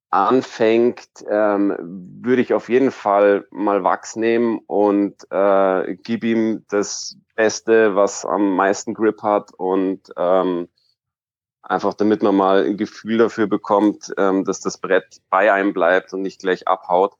anfängt, 0.09 1.07
ähm, 1.29 1.75
würde 2.21 2.41
ich 2.41 2.53
auf 2.53 2.67
jeden 2.67 2.91
Fall 2.91 3.47
mal 3.51 3.83
Wachs 3.83 4.17
nehmen 4.17 4.59
und 4.67 5.15
äh, 5.31 5.95
gib 6.03 6.23
ihm 6.25 6.65
das 6.69 7.17
Beste, 7.35 7.95
was 7.95 8.25
am 8.25 8.55
meisten 8.55 8.93
Grip 8.93 9.23
hat 9.23 9.53
und 9.53 10.01
ähm, 10.17 10.67
einfach 11.71 11.93
damit 11.93 12.21
man 12.21 12.35
mal 12.35 12.65
ein 12.65 12.75
Gefühl 12.77 13.17
dafür 13.17 13.47
bekommt, 13.47 14.13
ähm, 14.17 14.43
dass 14.43 14.59
das 14.59 14.77
Brett 14.77 15.21
bei 15.29 15.51
einem 15.53 15.73
bleibt 15.73 16.13
und 16.13 16.21
nicht 16.21 16.41
gleich 16.41 16.67
abhaut. 16.67 17.13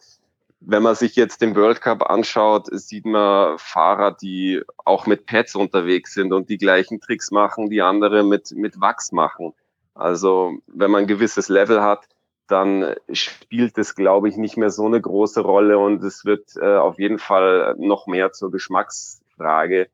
Wenn 0.59 0.83
man 0.83 0.93
sich 0.93 1.15
jetzt 1.15 1.41
den 1.41 1.55
World 1.55 1.81
Cup 1.81 2.03
anschaut, 2.03 2.67
sieht 2.71 3.05
man 3.05 3.57
Fahrer, 3.57 4.11
die 4.11 4.61
auch 4.83 5.07
mit 5.07 5.25
Pads 5.25 5.55
unterwegs 5.55 6.13
sind 6.13 6.33
und 6.33 6.49
die 6.49 6.57
gleichen 6.57 6.99
Tricks 6.99 7.31
machen, 7.31 7.69
die 7.69 7.81
andere 7.81 8.23
mit, 8.23 8.51
mit 8.51 8.79
Wachs 8.79 9.11
machen. 9.11 9.53
Also 9.95 10.57
wenn 10.67 10.91
man 10.91 11.03
ein 11.03 11.07
gewisses 11.07 11.47
Level 11.47 11.81
hat, 11.81 12.07
dann 12.47 12.93
spielt 13.11 13.77
es, 13.77 13.95
glaube 13.95 14.27
ich, 14.27 14.35
nicht 14.35 14.57
mehr 14.57 14.69
so 14.69 14.85
eine 14.85 14.99
große 14.99 15.39
Rolle 15.39 15.79
und 15.79 16.03
es 16.03 16.25
wird 16.25 16.57
äh, 16.57 16.75
auf 16.75 16.99
jeden 16.99 17.17
Fall 17.17 17.75
noch 17.77 18.05
mehr 18.05 18.33
zur 18.33 18.51
Geschmacksfrage, 18.51 19.87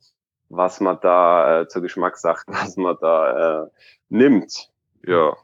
was 0.49 0.79
man 0.79 0.97
da 1.01 1.61
äh, 1.61 1.67
zur 1.67 1.81
Geschmackssache, 1.81 2.43
was 2.47 2.77
man 2.77 2.97
da 3.01 3.63
äh, 3.63 3.67
nimmt. 4.09 4.69
Ja. 5.05 5.35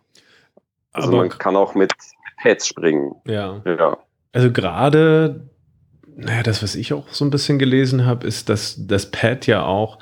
Also 0.92 1.10
Aber 1.10 1.18
man 1.18 1.30
kann 1.30 1.56
auch 1.56 1.76
mit 1.76 1.94
Pads 2.42 2.68
springen. 2.68 3.16
Ja. 3.26 3.62
ja. 3.66 3.98
Also 4.32 4.52
gerade, 4.52 5.48
naja, 6.16 6.44
das, 6.44 6.62
was 6.62 6.76
ich 6.76 6.94
auch 6.94 7.08
so 7.10 7.26
ein 7.26 7.32
bisschen 7.32 7.60
gelesen 7.60 8.06
habe, 8.06 8.28
ist, 8.28 8.50
dass 8.50 8.76
das 8.78 9.10
Pad 9.10 9.48
ja 9.48 9.66
auch 9.66 10.00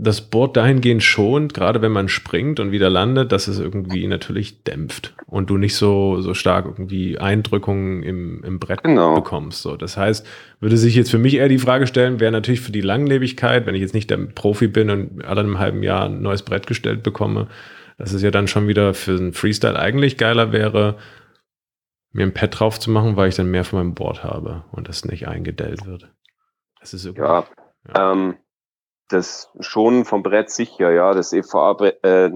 das 0.00 0.20
Board 0.20 0.56
dahingehend 0.56 1.02
schont, 1.02 1.54
gerade 1.54 1.82
wenn 1.82 1.92
man 1.92 2.08
springt 2.08 2.60
und 2.60 2.70
wieder 2.70 2.88
landet, 2.88 3.32
dass 3.32 3.48
es 3.48 3.58
irgendwie 3.58 4.06
natürlich 4.06 4.62
dämpft 4.62 5.14
und 5.26 5.50
du 5.50 5.56
nicht 5.56 5.74
so, 5.74 6.20
so 6.20 6.34
stark 6.34 6.66
irgendwie 6.66 7.18
Eindrückungen 7.18 8.02
im, 8.02 8.44
im 8.44 8.58
Brett 8.58 8.82
genau. 8.82 9.14
bekommst. 9.14 9.62
So, 9.62 9.76
das 9.76 9.96
heißt, 9.96 10.26
würde 10.60 10.76
sich 10.76 10.94
jetzt 10.94 11.10
für 11.10 11.18
mich 11.18 11.34
eher 11.34 11.48
die 11.48 11.58
Frage 11.58 11.86
stellen, 11.86 12.20
wäre 12.20 12.32
natürlich 12.32 12.60
für 12.60 12.72
die 12.72 12.80
Langlebigkeit, 12.80 13.66
wenn 13.66 13.74
ich 13.74 13.80
jetzt 13.80 13.94
nicht 13.94 14.10
der 14.10 14.18
Profi 14.18 14.68
bin 14.68 14.90
und 14.90 15.24
alle 15.24 15.40
einem 15.40 15.58
halben 15.58 15.82
Jahr 15.82 16.04
ein 16.04 16.22
neues 16.22 16.42
Brett 16.42 16.66
gestellt 16.66 17.02
bekomme, 17.02 17.48
dass 17.96 18.12
es 18.12 18.22
ja 18.22 18.30
dann 18.30 18.46
schon 18.46 18.68
wieder 18.68 18.94
für 18.94 19.16
einen 19.16 19.32
Freestyle 19.32 19.78
eigentlich 19.78 20.16
geiler 20.16 20.52
wäre, 20.52 20.96
mir 22.12 22.24
ein 22.24 22.34
Pad 22.34 22.58
drauf 22.58 22.78
zu 22.78 22.90
machen, 22.90 23.16
weil 23.16 23.28
ich 23.28 23.34
dann 23.34 23.50
mehr 23.50 23.64
von 23.64 23.80
meinem 23.80 23.94
Board 23.94 24.22
habe 24.22 24.64
und 24.70 24.88
das 24.88 25.04
nicht 25.04 25.26
eingedellt 25.28 25.86
wird. 25.86 26.08
Das 26.80 26.94
ist 26.94 27.04
irgendwie, 27.04 27.22
ja, 27.22 27.44
ja. 27.94 28.12
Ähm, 28.12 28.36
das 29.08 29.50
schon 29.60 30.04
vom 30.04 30.22
Brett 30.22 30.50
sicher, 30.50 30.90
ja. 30.90 31.12
Das 31.14 31.32
EVA-Pad, 31.32 32.04
äh, 32.04 32.30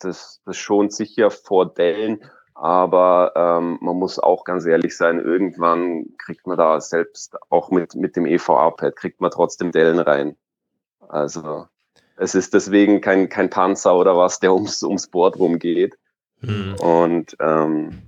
das, 0.00 0.40
das 0.44 0.56
schont 0.56 0.92
sicher 0.92 1.30
vor 1.30 1.72
Dellen. 1.72 2.22
Aber 2.54 3.32
ähm, 3.36 3.78
man 3.80 3.96
muss 3.96 4.18
auch 4.18 4.44
ganz 4.44 4.66
ehrlich 4.66 4.94
sein, 4.94 5.18
irgendwann 5.18 6.06
kriegt 6.18 6.46
man 6.46 6.58
da 6.58 6.78
selbst, 6.80 7.36
auch 7.48 7.70
mit, 7.70 7.94
mit 7.94 8.16
dem 8.16 8.26
EVA-Pad, 8.26 8.96
kriegt 8.96 9.20
man 9.20 9.30
trotzdem 9.30 9.72
Dellen 9.72 9.98
rein. 9.98 10.36
Also 11.08 11.66
es 12.16 12.34
ist 12.34 12.52
deswegen 12.52 13.00
kein, 13.00 13.30
kein 13.30 13.48
Panzer 13.48 13.96
oder 13.96 14.16
was, 14.16 14.40
der 14.40 14.52
ums, 14.52 14.82
ums 14.82 15.06
Board 15.06 15.38
rumgeht. 15.38 15.96
Mhm. 16.42 16.74
Und, 16.74 17.36
ähm, 17.40 18.02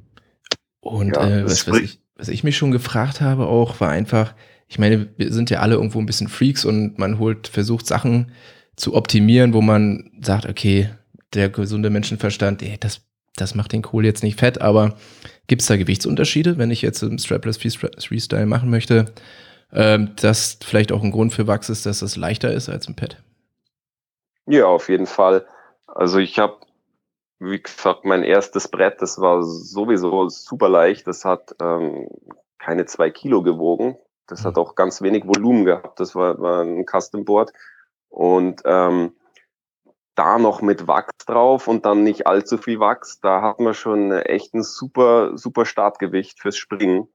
und 0.81 1.17
ja, 1.17 1.29
äh, 1.29 1.45
was, 1.45 1.67
was, 1.67 1.79
ich, 1.79 2.01
was 2.17 2.29
ich 2.29 2.45
mich 2.45 2.57
schon 2.57 2.73
gefragt 2.73 3.23
habe 3.23 3.47
auch, 3.47 3.81
war 3.81 3.89
einfach, 3.89 4.35
ich 4.69 4.79
meine, 4.79 5.09
wir 5.17 5.33
sind 5.33 5.51
ja 5.51 5.61
alle 5.61 5.75
irgendwo 5.75 5.99
ein 5.99 6.07
bisschen 6.07 6.29
Freaks 6.29 6.65
und 6.65 6.99
man 6.99 7.19
holt, 7.19 7.49
versucht 7.49 7.87
Sachen 7.87 8.33
zu 8.77 8.95
optimieren, 8.95 9.53
wo 9.53 9.61
man 9.61 10.11
sagt, 10.21 10.47
okay, 10.47 10.91
der 11.35 11.49
gesunde 11.49 11.91
Menschenverstand, 11.91 12.63
ey, 12.63 12.77
das, 12.79 13.03
das 13.37 13.55
macht 13.55 13.73
den 13.73 13.83
Kohl 13.83 14.05
jetzt 14.05 14.23
nicht 14.23 14.39
fett, 14.39 14.61
aber 14.61 14.97
gibt 15.47 15.63
es 15.63 15.69
da 15.69 15.77
Gewichtsunterschiede, 15.77 16.59
wenn 16.59 16.71
ich 16.71 16.83
jetzt 16.83 17.03
im 17.03 17.19
Strapless 17.19 17.59
Freestyle 17.59 18.47
machen 18.47 18.71
möchte, 18.71 19.13
ähm, 19.73 20.13
das 20.21 20.59
vielleicht 20.63 20.93
auch 20.93 21.03
ein 21.03 21.11
Grund 21.11 21.33
für 21.33 21.47
Wachs 21.47 21.69
ist, 21.69 21.87
dass 21.87 22.03
es 22.03 22.17
leichter 22.17 22.53
ist 22.53 22.69
als 22.69 22.89
ein 22.89 22.97
Pad? 22.97 23.23
Ja, 24.47 24.67
auf 24.67 24.89
jeden 24.89 25.07
Fall. 25.07 25.47
Also 25.87 26.19
ich 26.19 26.39
habe, 26.39 26.57
wie 27.39 27.61
gesagt, 27.61 28.05
mein 28.05 28.23
erstes 28.23 28.69
Brett, 28.69 29.01
das 29.01 29.19
war 29.19 29.43
sowieso 29.43 30.29
super 30.29 30.69
leicht. 30.69 31.07
Das 31.07 31.25
hat 31.25 31.55
ähm, 31.61 32.09
keine 32.59 32.87
zwei 32.87 33.11
Kilo 33.11 33.43
gewogen. 33.43 33.97
Das 34.27 34.45
hat 34.45 34.57
mhm. 34.57 34.63
auch 34.63 34.75
ganz 34.75 35.03
wenig 35.03 35.27
Volumen 35.27 35.65
gehabt. 35.65 36.01
Das 36.01 36.15
war, 36.15 36.41
war 36.41 36.63
ein 36.63 36.87
Custom 36.87 37.25
Board. 37.25 37.53
Und 38.09 38.63
ähm, 38.65 39.15
da 40.15 40.39
noch 40.39 40.61
mit 40.61 40.87
Wachs 40.87 41.25
drauf 41.27 41.69
und 41.69 41.87
dann 41.87 42.03
nicht 42.03 42.27
allzu 42.27 42.59
viel 42.59 42.81
Wachs, 42.81 43.21
da 43.21 43.41
hat 43.41 43.61
man 43.61 43.75
schon 43.75 44.13
echt 44.13 44.55
ein 44.55 44.63
super, 44.63 45.37
super 45.39 45.65
Startgewicht 45.65 46.41
fürs 46.41 46.57
Springen. 46.57 47.09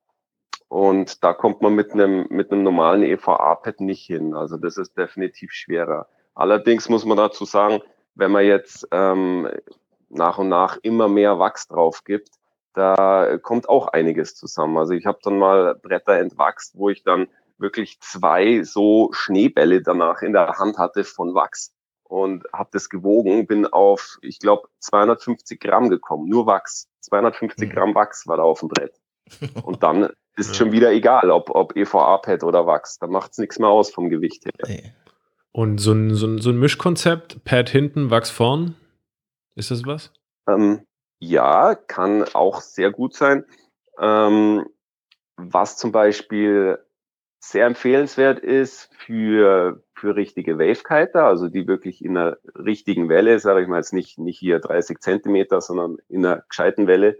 Und 0.68 1.24
da 1.24 1.34
kommt 1.34 1.62
man 1.62 1.74
mit 1.76 1.94
einem, 1.94 2.26
mit 2.30 2.52
einem 2.52 2.64
normalen 2.64 3.04
EVA-Pad 3.04 3.80
nicht 3.82 4.06
hin. 4.06 4.34
Also 4.34 4.58
das 4.58 4.78
ist 4.78 4.98
definitiv 4.98 5.52
schwerer. 5.54 6.08
Allerdings 6.36 6.90
muss 6.90 7.06
man 7.06 7.18
dazu 7.18 7.46
sagen, 7.46 7.82
wenn 8.16 8.32
man 8.32 8.46
jetzt 8.46 8.88
ähm, 8.92 9.50
nach 10.10 10.38
und 10.40 10.50
nach 10.50 10.78
immer 10.82 11.08
mehr 11.08 11.40
Wachs 11.40 11.68
drauf 11.68 12.04
gibt, 12.04 12.30
da 12.74 13.38
kommt 13.38 13.70
auch 13.70 13.88
einiges 13.88 14.36
zusammen. 14.36 14.78
Also 14.78 14.94
ich 14.94 15.06
habe 15.06 15.20
dann 15.24 15.38
mal 15.38 15.76
Bretter 15.76 16.18
entwachst, 16.18 16.78
wo 16.78 16.90
ich 16.90 17.04
dann 17.04 17.28
wirklich 17.58 18.00
zwei 18.02 18.64
so 18.64 19.10
Schneebälle 19.14 19.82
danach 19.82 20.22
in 20.22 20.34
der 20.34 20.58
Hand 20.58 20.78
hatte 20.78 21.04
von 21.04 21.34
Wachs 21.34 21.74
und 22.04 22.46
habe 22.54 22.70
das 22.72 22.90
gewogen, 22.90 23.48
bin 23.48 23.66
auf, 23.66 24.18
ich 24.22 24.40
glaube, 24.40 24.70
250 24.80 25.60
Gramm 25.60 25.90
gekommen, 25.90 26.30
nur 26.30 26.46
Wachs. 26.46 26.88
250 27.02 27.70
mhm. 27.70 27.74
Gramm 27.74 27.96
Wachs 27.96 28.28
war 28.28 28.38
da 28.38 28.44
auf 28.44 28.60
dem 28.60 28.70
Brett. 28.70 28.94
Und 29.64 29.84
dann 29.84 30.10
ist 30.38 30.50
ja. 30.50 30.54
schon 30.54 30.72
wieder 30.72 30.92
egal, 30.92 31.32
ob, 31.32 31.50
ob 31.50 31.76
EVA-Pad 31.76 32.44
oder 32.44 32.66
Wachs. 32.66 32.98
Da 33.00 33.08
macht 33.08 33.32
es 33.32 33.38
nichts 33.38 33.60
mehr 33.60 33.70
aus 33.70 33.92
vom 33.92 34.10
Gewicht 34.10 34.46
her. 34.46 34.94
Und 35.52 35.80
so 35.80 35.92
ein, 35.92 36.14
so 36.14 36.28
ein, 36.28 36.40
so 36.40 36.50
ein 36.52 36.60
Mischkonzept, 36.60 37.44
Pad 37.44 37.70
hinten, 37.70 38.10
Wachs 38.10 38.30
vorn, 38.30 38.76
ist 39.56 39.72
das 39.72 39.86
was? 39.86 40.14
Ähm, 40.48 40.86
ja, 41.20 41.76
kann 41.76 42.24
auch 42.34 42.62
sehr 42.62 42.92
gut 42.92 43.16
sein. 43.16 43.46
Ähm, 44.00 44.66
was 45.36 45.78
zum 45.78 45.92
Beispiel 45.92 46.80
sehr 47.40 47.66
empfehlenswert 47.66 48.40
ist 48.40 48.90
für, 48.96 49.84
für 49.94 50.16
richtige 50.16 50.58
Wavekiter, 50.58 51.26
also 51.26 51.50
die 51.50 51.68
wirklich 51.68 52.04
in 52.04 52.18
einer 52.18 52.38
richtigen 52.56 53.10
Welle, 53.10 53.40
sage 53.40 53.62
ich 53.62 53.68
mal 53.68 53.78
jetzt 53.78 53.94
nicht, 53.94 54.18
nicht 54.18 54.40
hier 54.40 54.60
30 54.60 55.00
Zentimeter, 55.00 55.62
sondern 55.62 55.98
in 56.10 56.26
einer 56.26 56.44
gescheiten 56.50 56.88
Welle 56.88 57.18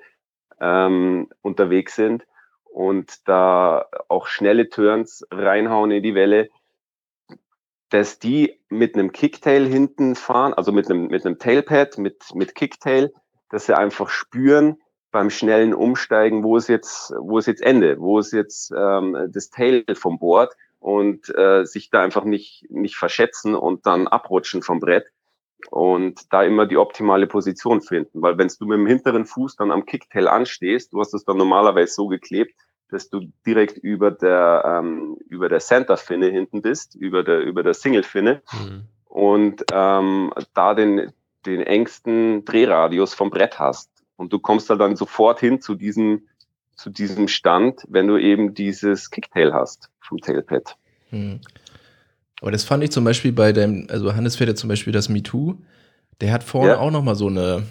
ähm, 0.60 1.30
unterwegs 1.42 1.96
sind 1.96 2.26
und 2.64 3.28
da 3.28 3.88
auch 4.08 4.28
schnelle 4.28 4.70
Turns 4.70 5.26
reinhauen 5.32 5.92
in 5.92 6.04
die 6.04 6.16
Welle, 6.16 6.50
dass 7.90 8.20
die 8.20 8.60
mit 8.70 8.96
einem 8.96 9.12
Kicktail 9.12 9.66
hinten 9.66 10.16
fahren, 10.16 10.54
also 10.54 10.72
mit 10.72 10.90
einem, 10.90 11.08
mit 11.08 11.26
einem 11.26 11.40
Tailpad, 11.40 12.00
mit, 12.00 12.36
mit 12.36 12.54
Kicktail, 12.56 13.14
dass 13.50 13.66
sie 13.66 13.78
einfach 13.78 14.10
spüren 14.10 14.78
beim 15.12 15.30
schnellen 15.30 15.74
Umsteigen, 15.74 16.44
wo 16.44 16.58
ist 16.58 16.68
jetzt, 16.68 17.14
wo 17.20 17.38
ist 17.38 17.48
jetzt 17.48 17.62
Ende, 17.62 18.00
wo 18.00 18.20
ist 18.20 18.34
jetzt 18.34 18.72
ähm, 18.76 19.18
das 19.32 19.50
Tail 19.50 19.86
vom 19.94 20.20
Board 20.20 20.54
und 20.80 21.34
äh, 21.36 21.66
sich 21.66 21.90
da 21.90 22.02
einfach 22.02 22.24
nicht, 22.24 22.66
nicht 22.70 22.98
verschätzen 22.98 23.56
und 23.56 23.86
dann 23.86 24.08
abrutschen 24.08 24.62
vom 24.62 24.80
Brett 24.80 25.08
und 25.72 26.32
da 26.32 26.44
immer 26.44 26.66
die 26.66 26.78
optimale 26.78 27.28
Position 27.28 27.82
finden. 27.82 28.22
Weil 28.22 28.38
wenn 28.38 28.48
du 28.48 28.66
mit 28.66 28.78
dem 28.78 28.88
hinteren 28.88 29.26
Fuß 29.26 29.56
dann 29.56 29.72
am 29.72 29.86
Kicktail 29.86 30.28
anstehst, 30.28 30.94
du 30.94 31.00
hast 31.00 31.14
es 31.14 31.26
dann 31.26 31.38
normalerweise 31.38 31.94
so 31.94 32.08
geklebt, 32.08 32.54
dass 32.90 33.10
du 33.10 33.22
direkt 33.46 33.78
über 33.78 34.12
der 34.12 34.64
ähm, 34.66 35.18
über 35.28 35.50
der 35.50 35.60
Center-Finne 35.60 36.28
hinten 36.28 36.62
bist, 36.62 36.96
über 36.96 37.24
der 37.24 37.42
über 37.42 37.64
der 37.64 37.74
Single-Finne 37.74 38.42
mhm. 38.54 38.84
und 39.06 39.64
ähm, 39.74 40.32
da 40.54 40.74
den 40.74 41.12
den 41.48 41.62
engsten 41.62 42.46
Drehradius 42.46 43.14
vom 43.14 43.30
Brett 43.30 43.60
hast. 43.60 43.90
Und 44.16 44.34
du 44.34 44.40
kommst 44.40 44.70
halt 44.70 44.82
dann 44.82 44.96
sofort 44.96 45.40
hin 45.40 45.62
zu 45.62 45.76
diesem, 45.76 46.28
zu 46.76 46.90
diesem 46.90 47.28
Stand, 47.28 47.84
wenn 47.88 48.08
du 48.08 48.18
eben 48.18 48.54
dieses 48.54 49.10
Kicktail 49.10 49.54
hast 49.54 49.90
vom 50.00 50.20
Tailpad. 50.20 50.76
Hm. 51.10 51.40
Aber 52.42 52.52
das 52.52 52.64
fand 52.64 52.84
ich 52.84 52.92
zum 52.92 53.04
Beispiel 53.04 53.32
bei 53.32 53.52
dem, 53.52 53.88
also 53.90 54.16
Hannes 54.16 54.36
fährt 54.36 54.50
ja 54.50 54.56
zum 54.56 54.70
Beispiel 54.70 54.94
das 54.94 55.10
MeToo, 55.10 55.56
der 56.22 56.32
hat 56.32 56.44
vorne 56.44 56.70
ja. 56.70 56.80
auch 56.80 56.92
nochmal 56.92 57.16
so 57.16 57.28
eine, 57.28 57.64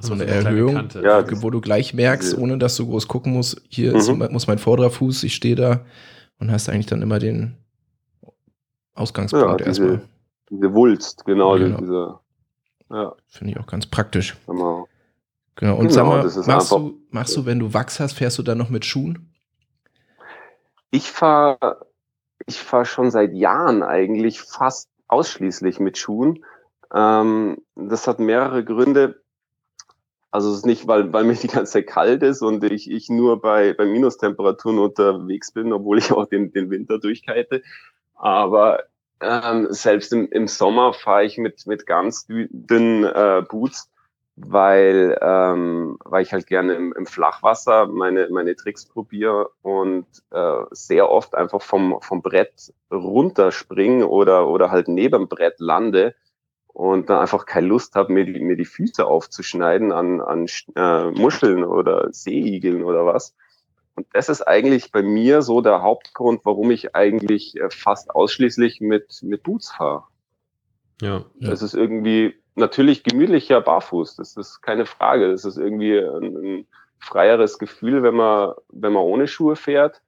so 0.00 0.12
eine, 0.12 0.24
eine 0.24 0.32
Erhöhung, 0.32 0.88
ja, 1.02 1.24
wo 1.42 1.50
du 1.50 1.60
gleich 1.60 1.94
merkst, 1.94 2.36
ohne 2.36 2.58
dass 2.58 2.76
du 2.76 2.86
groß 2.86 3.08
gucken 3.08 3.32
musst, 3.32 3.62
hier 3.68 3.92
mhm. 3.92 3.96
ist, 3.96 4.30
muss 4.30 4.46
mein 4.46 4.58
vorderer 4.58 4.90
Fuß, 4.90 5.22
ich 5.24 5.34
stehe 5.34 5.54
da 5.54 5.84
und 6.38 6.50
hast 6.50 6.68
eigentlich 6.68 6.86
dann 6.86 7.02
immer 7.02 7.18
den 7.18 7.56
Ausgangspunkt 8.94 9.46
ja, 9.46 9.56
diese, 9.56 9.68
erstmal. 9.68 10.08
Diese 10.50 10.74
Wulst, 10.74 11.24
genau, 11.24 11.56
genau. 11.56 11.78
diese 11.78 12.18
ja. 12.92 13.14
Finde 13.28 13.52
ich 13.52 13.58
auch 13.58 13.66
ganz 13.66 13.86
praktisch. 13.86 14.36
Genau. 14.46 14.86
Genau. 15.56 15.76
Und 15.76 15.88
genau, 15.88 16.28
sag 16.28 16.46
mal, 16.46 16.54
machst 16.54 16.72
du, 16.72 16.98
machst 17.10 17.36
du, 17.36 17.46
wenn 17.46 17.58
du 17.58 17.74
Wachs 17.74 18.00
hast, 18.00 18.14
fährst 18.14 18.38
du 18.38 18.42
dann 18.42 18.58
noch 18.58 18.70
mit 18.70 18.84
Schuhen? 18.84 19.32
Ich 20.90 21.10
fahre 21.10 21.86
ich 22.46 22.58
fahr 22.60 22.84
schon 22.84 23.10
seit 23.10 23.34
Jahren 23.34 23.82
eigentlich 23.82 24.40
fast 24.40 24.88
ausschließlich 25.08 25.80
mit 25.80 25.98
Schuhen. 25.98 26.44
Ähm, 26.92 27.58
das 27.74 28.06
hat 28.06 28.18
mehrere 28.18 28.64
Gründe. 28.64 29.22
Also 30.30 30.50
es 30.50 30.58
ist 30.58 30.66
nicht, 30.66 30.86
weil, 30.86 31.12
weil 31.12 31.24
mir 31.24 31.34
die 31.34 31.46
ganze 31.46 31.72
Zeit 31.72 31.86
kalt 31.86 32.22
ist 32.22 32.42
und 32.42 32.64
ich, 32.64 32.90
ich 32.90 33.10
nur 33.10 33.40
bei, 33.40 33.74
bei 33.74 33.84
Minustemperaturen 33.84 34.78
unterwegs 34.78 35.52
bin, 35.52 35.72
obwohl 35.72 35.98
ich 35.98 36.10
auch 36.10 36.26
den, 36.26 36.52
den 36.52 36.70
Winter 36.70 36.98
durchkite. 36.98 37.62
Aber 38.14 38.84
ähm, 39.22 39.68
selbst 39.70 40.12
im, 40.12 40.28
im 40.30 40.48
Sommer 40.48 40.92
fahre 40.92 41.24
ich 41.24 41.38
mit, 41.38 41.66
mit 41.66 41.86
ganz 41.86 42.26
dünnen 42.28 43.04
äh, 43.04 43.42
Boots, 43.48 43.90
weil, 44.36 45.18
ähm, 45.20 45.98
weil 46.04 46.22
ich 46.22 46.32
halt 46.32 46.46
gerne 46.46 46.74
im, 46.74 46.92
im 46.92 47.06
Flachwasser 47.06 47.86
meine, 47.86 48.28
meine 48.30 48.56
Tricks 48.56 48.86
probiere 48.86 49.50
und 49.62 50.06
äh, 50.30 50.62
sehr 50.70 51.10
oft 51.10 51.34
einfach 51.34 51.62
vom, 51.62 51.98
vom 52.00 52.22
Brett 52.22 52.72
runterspringe 52.90 54.06
oder, 54.06 54.48
oder 54.48 54.70
halt 54.70 54.88
neben 54.88 55.22
dem 55.22 55.28
Brett 55.28 55.60
lande 55.60 56.14
und 56.72 57.10
dann 57.10 57.18
einfach 57.18 57.44
keine 57.44 57.66
Lust 57.66 57.94
habe, 57.94 58.12
mir 58.12 58.24
die, 58.24 58.40
mir 58.40 58.56
die 58.56 58.64
Füße 58.64 59.04
aufzuschneiden 59.04 59.92
an, 59.92 60.20
an 60.20 60.46
äh, 60.74 61.10
Muscheln 61.10 61.64
oder 61.64 62.08
Seeigeln 62.12 62.82
oder 62.82 63.04
was. 63.04 63.34
Und 63.94 64.06
das 64.12 64.28
ist 64.28 64.42
eigentlich 64.42 64.90
bei 64.90 65.02
mir 65.02 65.42
so 65.42 65.60
der 65.60 65.82
Hauptgrund, 65.82 66.40
warum 66.44 66.70
ich 66.70 66.94
eigentlich 66.94 67.56
äh, 67.56 67.68
fast 67.70 68.10
ausschließlich 68.10 68.80
mit, 68.80 69.22
mit 69.22 69.42
Boots 69.42 69.72
fahre. 69.72 70.04
Ja. 71.00 71.24
Das 71.40 71.62
ist 71.62 71.74
irgendwie 71.74 72.34
natürlich 72.54 73.02
gemütlicher 73.02 73.60
barfuß. 73.60 74.16
Das 74.16 74.36
ist 74.36 74.62
keine 74.62 74.86
Frage. 74.86 75.30
Das 75.30 75.44
ist 75.44 75.58
irgendwie 75.58 75.98
ein, 75.98 76.36
ein 76.36 76.66
freieres 76.98 77.58
Gefühl, 77.58 78.02
wenn 78.02 78.14
man, 78.14 78.52
wenn 78.70 78.92
man 78.92 79.02
ohne 79.02 79.26
Schuhe 79.26 79.56
fährt. 79.56 80.00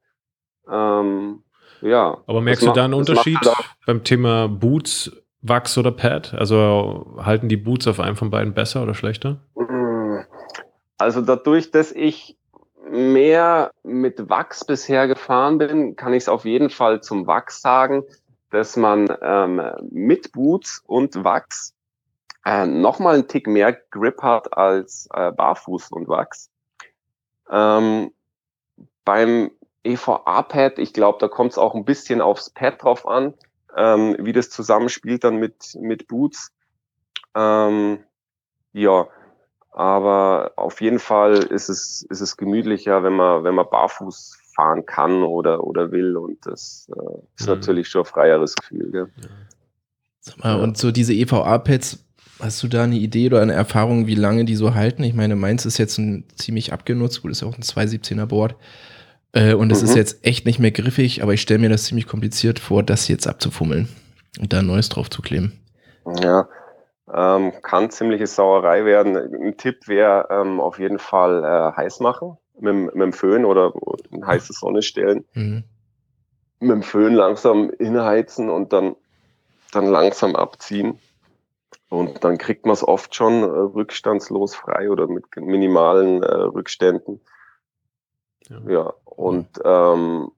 Ähm, 0.71 1.43
ja. 1.83 2.19
Aber 2.27 2.41
merkst 2.41 2.63
du 2.63 2.67
macht, 2.69 2.77
da 2.77 2.85
einen 2.85 2.95
Unterschied 2.95 3.39
beim 3.87 4.05
Thema 4.05 4.49
Boots 4.49 5.13
Wachs 5.43 5.77
oder 5.77 5.91
Pad? 5.91 6.33
Also 6.35 7.17
halten 7.19 7.49
die 7.49 7.59
Boots 7.59 7.87
auf 7.87 8.01
einem 8.01 8.17
von 8.17 8.31
beiden 8.31 8.55
besser 8.55 8.83
oder 8.83 8.95
schlechter? 8.95 9.41
Mm. 9.55 10.21
Also 10.97 11.21
dadurch, 11.21 11.71
dass 11.71 11.93
ich 11.93 12.39
mehr 12.95 13.73
mit 13.83 14.29
Wachs 14.31 14.65
bisher 14.65 15.09
gefahren 15.09 15.59
bin, 15.59 15.97
kann 15.97 16.15
ich 16.15 16.25
es 16.25 16.29
auf 16.29 16.45
jeden 16.45 16.71
Fall 16.71 17.03
zum 17.03 17.27
Wachs 17.27 17.61
sagen, 17.61 18.05
dass 18.51 18.77
man 18.77 19.15
ähm, 19.21 19.63
mit 19.91 20.33
Boots 20.33 20.83
und 20.87 21.25
Wachs 21.25 21.75
äh, 22.45 22.67
nochmal 22.67 23.15
einen 23.15 23.29
Tick 23.29 23.47
mehr 23.47 23.73
Grip 23.91 24.23
hat 24.23 24.57
als 24.57 25.09
äh, 25.13 25.33
Barfuß 25.33 25.91
und 25.91 26.09
Wachs. 26.09 26.51
Ähm, 27.51 28.13
beim 29.05 29.51
EVA-Pad, 29.83 30.79
ich 30.79 30.93
glaube, 30.93 31.19
da 31.21 31.29
kommt 31.29 31.53
es 31.53 31.59
auch 31.59 31.75
ein 31.75 31.85
bisschen 31.85 32.21
aufs 32.21 32.51
Pad 32.51 32.83
drauf 32.83 33.07
an 33.07 33.35
ähm, 33.77 34.17
wie 34.19 34.33
das 34.33 34.51
zusammenspielt 34.51 35.25
dann 35.25 35.37
mit, 35.37 35.77
mit 35.81 36.09
Boots. 36.09 36.53
Ähm, 37.35 38.05
ja, 38.73 39.09
aber 39.75 40.53
auf 40.57 40.81
jeden 40.81 41.01
Fall 41.01 41.35
ist 41.35 41.69
es, 41.69 42.07
ist 42.09 42.21
es 42.21 42.37
gemütlicher, 42.37 43.03
wenn 43.03 43.15
man, 43.15 43.43
wenn 43.43 43.55
man 43.55 43.67
barfuß 43.69 44.39
fahren 44.55 44.87
kann 44.87 45.25
oder, 45.25 45.65
oder 45.65 45.91
will. 45.91 46.17
Und 46.17 46.47
das 46.47 46.89
äh, 46.97 47.19
ist 47.37 47.49
mhm. 47.49 47.55
natürlich 47.55 47.89
schon 47.89 48.03
ein 48.03 48.07
freieres 48.07 48.55
Gefühl. 48.55 48.91
Gell? 48.93 49.09
Ja. 49.17 49.29
Sag 50.21 50.39
mal, 50.39 50.57
ja. 50.57 50.63
Und 50.63 50.79
so 50.79 50.93
diese 50.93 51.13
EVA-Pads, 51.13 52.05
hast 52.41 52.63
du 52.63 52.69
da 52.69 52.85
eine 52.85 52.95
Idee 52.95 53.27
oder 53.27 53.43
eine 53.43 53.53
Erfahrung, 53.53 54.07
wie 54.07 54.15
lange 54.15 54.45
die 54.45 54.55
so 54.55 54.75
halten? 54.75 55.03
Ich 55.03 55.15
meine, 55.15 55.35
meins 55.35 55.67
ist 55.67 55.79
jetzt 55.79 55.99
ein 55.99 56.25
ziemlich 56.37 56.73
abgenutzt, 56.73 57.23
gut, 57.23 57.33
ist 57.33 57.43
auch 57.43 57.57
ein 57.57 57.63
217er 57.63 58.27
Board. 58.27 58.55
Äh, 59.33 59.55
und 59.55 59.73
es 59.73 59.83
mhm. 59.83 59.89
ist 59.89 59.97
jetzt 59.97 60.25
echt 60.25 60.47
nicht 60.47 60.61
mehr 60.61 60.71
griffig, 60.71 61.23
aber 61.23 61.35
ich 61.35 61.43
stelle 61.43 61.61
mir 61.61 61.69
das 61.69 61.85
ziemlich 61.85 62.07
kompliziert 62.07 62.61
vor, 62.61 62.85
das 62.85 63.09
jetzt 63.09 63.27
abzufummeln 63.27 63.89
und 64.39 64.53
da 64.53 64.61
ein 64.61 64.67
neues 64.67 64.89
drauf 64.89 65.11
zu 65.11 65.21
kleben. 65.21 65.53
Ja, 66.23 66.47
ähm, 67.13 67.53
kann 67.63 67.91
ziemliche 67.91 68.27
Sauerei 68.27 68.85
werden. 68.85 69.17
Ein 69.17 69.57
Tipp 69.57 69.89
wäre 69.89 70.29
ähm, 70.31 70.61
auf 70.61 70.79
jeden 70.79 70.99
Fall 70.99 71.45
äh, 71.45 71.77
heiß 71.77 72.01
machen 72.01 72.39
mit, 72.59 72.95
mit 72.95 73.03
dem 73.03 73.13
Föhn 73.13 73.45
oder 73.45 73.73
in 74.11 74.27
heiße 74.27 74.53
Sonne 74.53 74.83
stellen. 74.83 75.25
Mhm. 75.35 75.65
Mit 76.61 76.71
dem 76.71 76.83
Föhn 76.83 77.15
langsam 77.15 77.71
inheizen 77.71 78.49
und 78.49 78.73
dann, 78.73 78.97
dann 79.73 79.87
langsam 79.87 80.35
abziehen. 80.37 80.99
Und 81.91 82.25
dann 82.25 82.39
kriegt 82.39 82.65
man 82.65 82.73
es 82.73 82.87
oft 82.87 83.15
schon 83.15 83.43
äh, 83.43 83.47
rückstandslos 83.47 84.55
frei 84.55 84.91
oder 84.91 85.07
mit 85.07 85.25
minimalen 85.37 86.23
äh, 86.23 86.35
Rückständen. 86.35 87.21
Ja. 88.49 88.61
ja. 88.67 88.95
Und 89.05 89.49
ähm, 89.65 90.31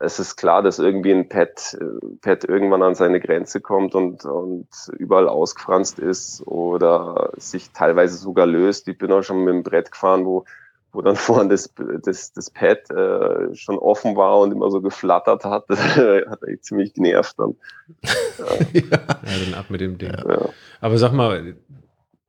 es 0.00 0.18
ist 0.18 0.36
klar, 0.36 0.62
dass 0.62 0.78
irgendwie 0.78 1.12
ein 1.12 1.28
Pet, 1.28 1.76
Pet 2.20 2.44
irgendwann 2.44 2.82
an 2.82 2.94
seine 2.94 3.20
Grenze 3.20 3.60
kommt 3.60 3.94
und, 3.94 4.24
und 4.24 4.68
überall 4.96 5.28
ausgefranst 5.28 5.98
ist 5.98 6.46
oder 6.46 7.32
sich 7.36 7.70
teilweise 7.72 8.16
sogar 8.16 8.46
löst. 8.46 8.86
Ich 8.86 8.96
bin 8.96 9.10
auch 9.10 9.22
schon 9.22 9.44
mit 9.44 9.54
dem 9.54 9.62
Brett 9.64 9.90
gefahren, 9.90 10.24
wo, 10.24 10.44
wo 10.92 11.02
dann 11.02 11.16
vorne 11.16 11.50
das, 11.50 11.74
das, 12.02 12.32
das 12.32 12.50
Pad 12.50 12.90
äh, 12.90 13.54
schon 13.54 13.76
offen 13.78 14.16
war 14.16 14.38
und 14.38 14.52
immer 14.52 14.70
so 14.70 14.80
geflattert 14.80 15.44
hat. 15.44 15.64
Das 15.68 15.80
hat 15.96 16.44
eigentlich 16.44 16.62
ziemlich 16.62 16.94
genervt 16.94 17.34
dann. 17.38 17.56
ja. 18.72 18.82
ja, 18.82 18.98
dann 19.00 19.54
ab 19.54 19.66
mit 19.68 19.80
dem 19.80 19.98
Ding. 19.98 20.12
Ja. 20.12 20.50
Aber 20.80 20.98
sag 20.98 21.12
mal, 21.12 21.56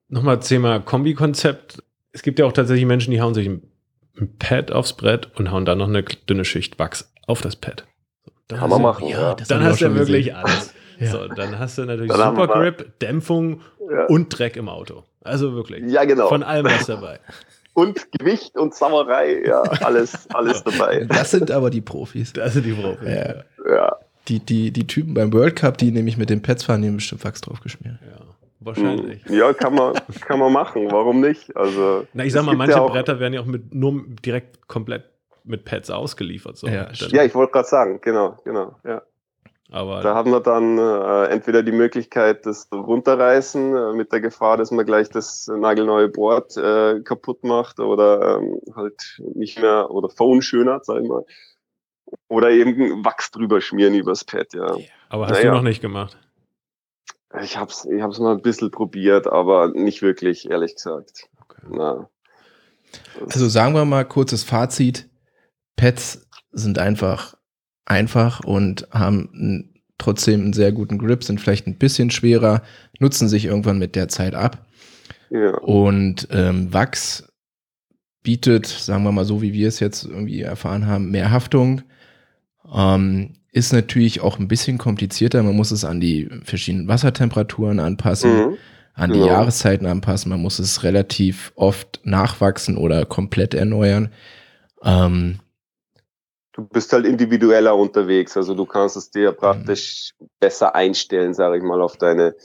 nochmal 0.08 0.40
Thema 0.40 0.80
Kombi-Konzept. 0.80 1.84
Es 2.14 2.24
gibt 2.24 2.40
ja 2.40 2.46
auch 2.46 2.52
tatsächlich 2.52 2.88
Menschen, 2.88 3.12
die 3.12 3.22
hauen 3.22 3.36
sich 3.36 3.48
ein 3.48 3.62
ein 4.20 4.38
Pad 4.38 4.72
aufs 4.72 4.94
Brett 4.94 5.30
und 5.38 5.52
hauen 5.52 5.66
dann 5.66 5.78
noch 5.78 5.88
eine 5.88 6.04
dünne 6.04 6.46
Schicht 6.46 6.78
Wachs 6.80 7.12
auf 7.30 7.42
das 7.42 7.56
Pad. 7.56 7.86
Dann 8.48 8.60
Kann 8.60 8.70
man 8.70 8.82
machen. 8.82 9.08
Ja, 9.08 9.36
dann 9.36 9.64
hast 9.64 9.82
du 9.82 9.94
wirklich 9.94 10.26
gesehen. 10.26 10.36
alles. 10.36 10.74
ja. 11.00 11.12
So, 11.12 11.28
dann 11.28 11.60
hast 11.60 11.78
du 11.78 11.86
natürlich 11.86 12.12
dann 12.12 12.36
Super 12.36 12.48
Grip, 12.48 13.00
Dämpfung 13.00 13.62
ja. 13.92 14.06
und 14.06 14.30
Dreck 14.30 14.58
im 14.58 14.68
Auto. 14.68 15.04
Also 15.22 15.54
wirklich. 15.54 15.84
Ja, 15.92 16.06
genau. 16.06 16.28
Von 16.28 16.44
allem 16.44 16.66
was 16.66 16.88
dabei. 16.88 17.20
Und 17.74 18.12
Gewicht 18.12 18.58
und 18.58 18.74
Sauerei, 18.76 19.42
ja, 19.46 19.62
alles, 19.62 20.28
alles 20.34 20.64
dabei. 20.64 21.06
Das 21.08 21.32
sind 21.32 21.50
aber 21.50 21.70
die 21.70 21.80
Profis. 21.80 22.34
Das 22.34 22.54
sind 22.54 22.66
die 22.66 22.74
Profis. 22.74 23.08
Ja. 23.08 23.36
ja. 23.72 23.96
Die, 24.28 24.40
die, 24.40 24.72
die 24.72 24.86
Typen 24.86 25.14
beim 25.14 25.32
World 25.32 25.56
Cup, 25.56 25.78
die 25.78 25.92
nämlich 25.92 26.18
mit 26.18 26.30
den 26.30 26.42
Pads 26.42 26.66
fahren, 26.66 26.82
die 26.82 26.90
haben 26.90 26.98
bestimmt 26.98 27.24
Wachs 27.24 27.40
drauf 27.40 27.62
geschmiert. 27.62 28.00
Ja. 28.02 28.26
Wahrscheinlich. 28.60 29.24
Hm. 29.24 29.38
Ja, 29.38 29.54
kann 29.54 29.76
man, 29.76 29.94
kann 30.20 30.40
man 30.40 30.52
machen. 30.52 30.92
Warum 30.92 31.22
nicht? 31.22 31.56
Also, 31.56 32.06
Na, 32.12 32.26
ich 32.26 32.34
sag 32.34 32.44
mal, 32.44 32.56
manche 32.56 32.76
ja 32.76 32.86
Bretter 32.86 33.20
werden 33.22 33.34
ja 33.34 33.40
auch 33.40 33.46
mit, 33.46 33.74
nur 33.74 34.04
direkt 34.26 34.68
komplett 34.68 35.06
mit 35.50 35.66
Pads 35.66 35.90
ausgeliefert. 35.90 36.58
So. 36.58 36.68
Ja, 36.68 36.90
ja, 36.92 37.24
ich 37.24 37.36
wollte 37.36 37.54
gerade 37.54 37.68
sagen, 37.68 38.00
genau, 38.02 38.38
genau, 38.44 38.76
ja. 38.86 39.02
Aber 39.72 40.02
da 40.02 40.16
haben 40.16 40.32
wir 40.32 40.40
dann 40.40 40.80
äh, 40.80 41.26
entweder 41.26 41.62
die 41.62 41.72
Möglichkeit, 41.72 42.46
das 42.48 42.68
runterreißen, 42.72 43.76
äh, 43.76 43.94
mit 43.94 44.12
der 44.12 44.20
Gefahr, 44.20 44.58
dass 44.58 44.72
man 44.72 44.84
gleich 44.86 45.10
das 45.10 45.48
nagelneue 45.48 46.10
Board 46.10 46.58
äh, 46.58 47.02
kaputt 47.02 47.44
macht 47.44 47.80
oder 47.80 48.38
ähm, 48.38 48.60
halt 48.76 49.22
nicht 49.36 49.62
mehr 49.62 49.92
oder 49.92 50.10
verunschönert, 50.10 50.86
sag 50.86 51.04
ich 51.04 51.08
mal. 51.08 51.24
Oder 52.28 52.50
eben 52.50 53.06
Wachs 53.06 53.30
drüber 53.30 53.62
schmieren 53.62 53.94
übers 53.94 54.24
Pad, 54.24 54.54
ja. 54.54 54.76
Aber 55.10 55.28
hast 55.28 55.34
naja. 55.34 55.52
du 55.52 55.58
noch 55.58 55.64
nicht 55.64 55.82
gemacht? 55.82 56.18
Ich 57.44 57.58
habe 57.58 57.70
es 57.70 57.86
ich 57.86 58.02
hab's 58.02 58.18
mal 58.18 58.34
ein 58.34 58.42
bisschen 58.42 58.72
probiert, 58.72 59.28
aber 59.28 59.68
nicht 59.68 60.02
wirklich, 60.02 60.50
ehrlich 60.50 60.76
gesagt. 60.76 61.30
Okay. 61.44 61.62
Na. 61.70 62.10
Also 63.30 63.48
sagen 63.48 63.76
wir 63.76 63.86
mal 63.86 64.04
kurzes 64.04 64.44
Fazit. 64.44 65.09
Pets 65.80 66.28
sind 66.52 66.78
einfach 66.78 67.38
einfach 67.86 68.42
und 68.42 68.86
haben 68.92 69.72
trotzdem 69.98 70.42
einen 70.42 70.54
sehr 70.54 70.74
guten 70.74 70.98
Grip, 70.98 71.24
sind 71.24 71.40
vielleicht 71.40 71.68
ein 71.68 71.78
bisschen 71.78 72.12
schwerer, 72.12 72.64
nutzen 73.00 73.30
sich 73.30 73.46
irgendwann 73.46 73.80
mit 73.80 73.96
der 73.96 74.10
Zeit 74.10 74.36
ab. 74.36 74.68
Ja. 75.30 75.58
Und 75.60 76.28
ähm, 76.32 76.74
Wachs 76.74 77.32
bietet, 78.24 78.68
sagen 78.68 79.04
wir 79.04 79.14
mal 79.14 79.24
so, 79.24 79.42
wie 79.42 79.54
wir 79.54 79.70
es 79.70 79.80
jetzt 79.80 80.04
irgendwie 80.04 80.42
erfahren 80.42 80.86
haben, 80.86 81.12
mehr 81.12 81.32
Haftung. 81.32 81.82
Ähm, 82.76 83.36
ist 83.54 83.72
natürlich 83.72 84.20
auch 84.20 84.38
ein 84.38 84.50
bisschen 84.50 84.78
komplizierter. 84.78 85.42
Man 85.44 85.56
muss 85.56 85.72
es 85.72 85.86
an 85.86 86.02
die 86.02 86.30
verschiedenen 86.44 86.90
Wassertemperaturen 86.90 87.80
anpassen, 87.80 88.32
mhm. 88.32 88.58
an 88.96 89.14
die 89.14 89.20
genau. 89.20 89.32
Jahreszeiten 89.32 89.88
anpassen. 89.88 90.30
Man 90.30 90.42
muss 90.42 90.60
es 90.60 90.84
relativ 90.84 91.54
oft 91.56 92.02
nachwachsen 92.04 92.76
oder 92.76 93.06
komplett 93.06 93.54
erneuern. 93.54 94.10
Ähm, 94.84 95.40
du 96.60 96.68
bist 96.68 96.92
halt 96.94 97.06
individueller 97.06 97.76
unterwegs. 97.76 98.36
Also 98.36 98.54
du 98.54 98.66
kannst 98.66 98.98
es 98.98 99.10
dir 99.10 99.32
praktisch 99.32 100.14
mhm. 100.20 100.28
besser 100.40 100.76
einstellen, 100.76 101.34
sage 101.34 101.58
ich 101.58 101.64
mal, 101.64 101.82
auf 101.82 101.98
deine 101.98 102.36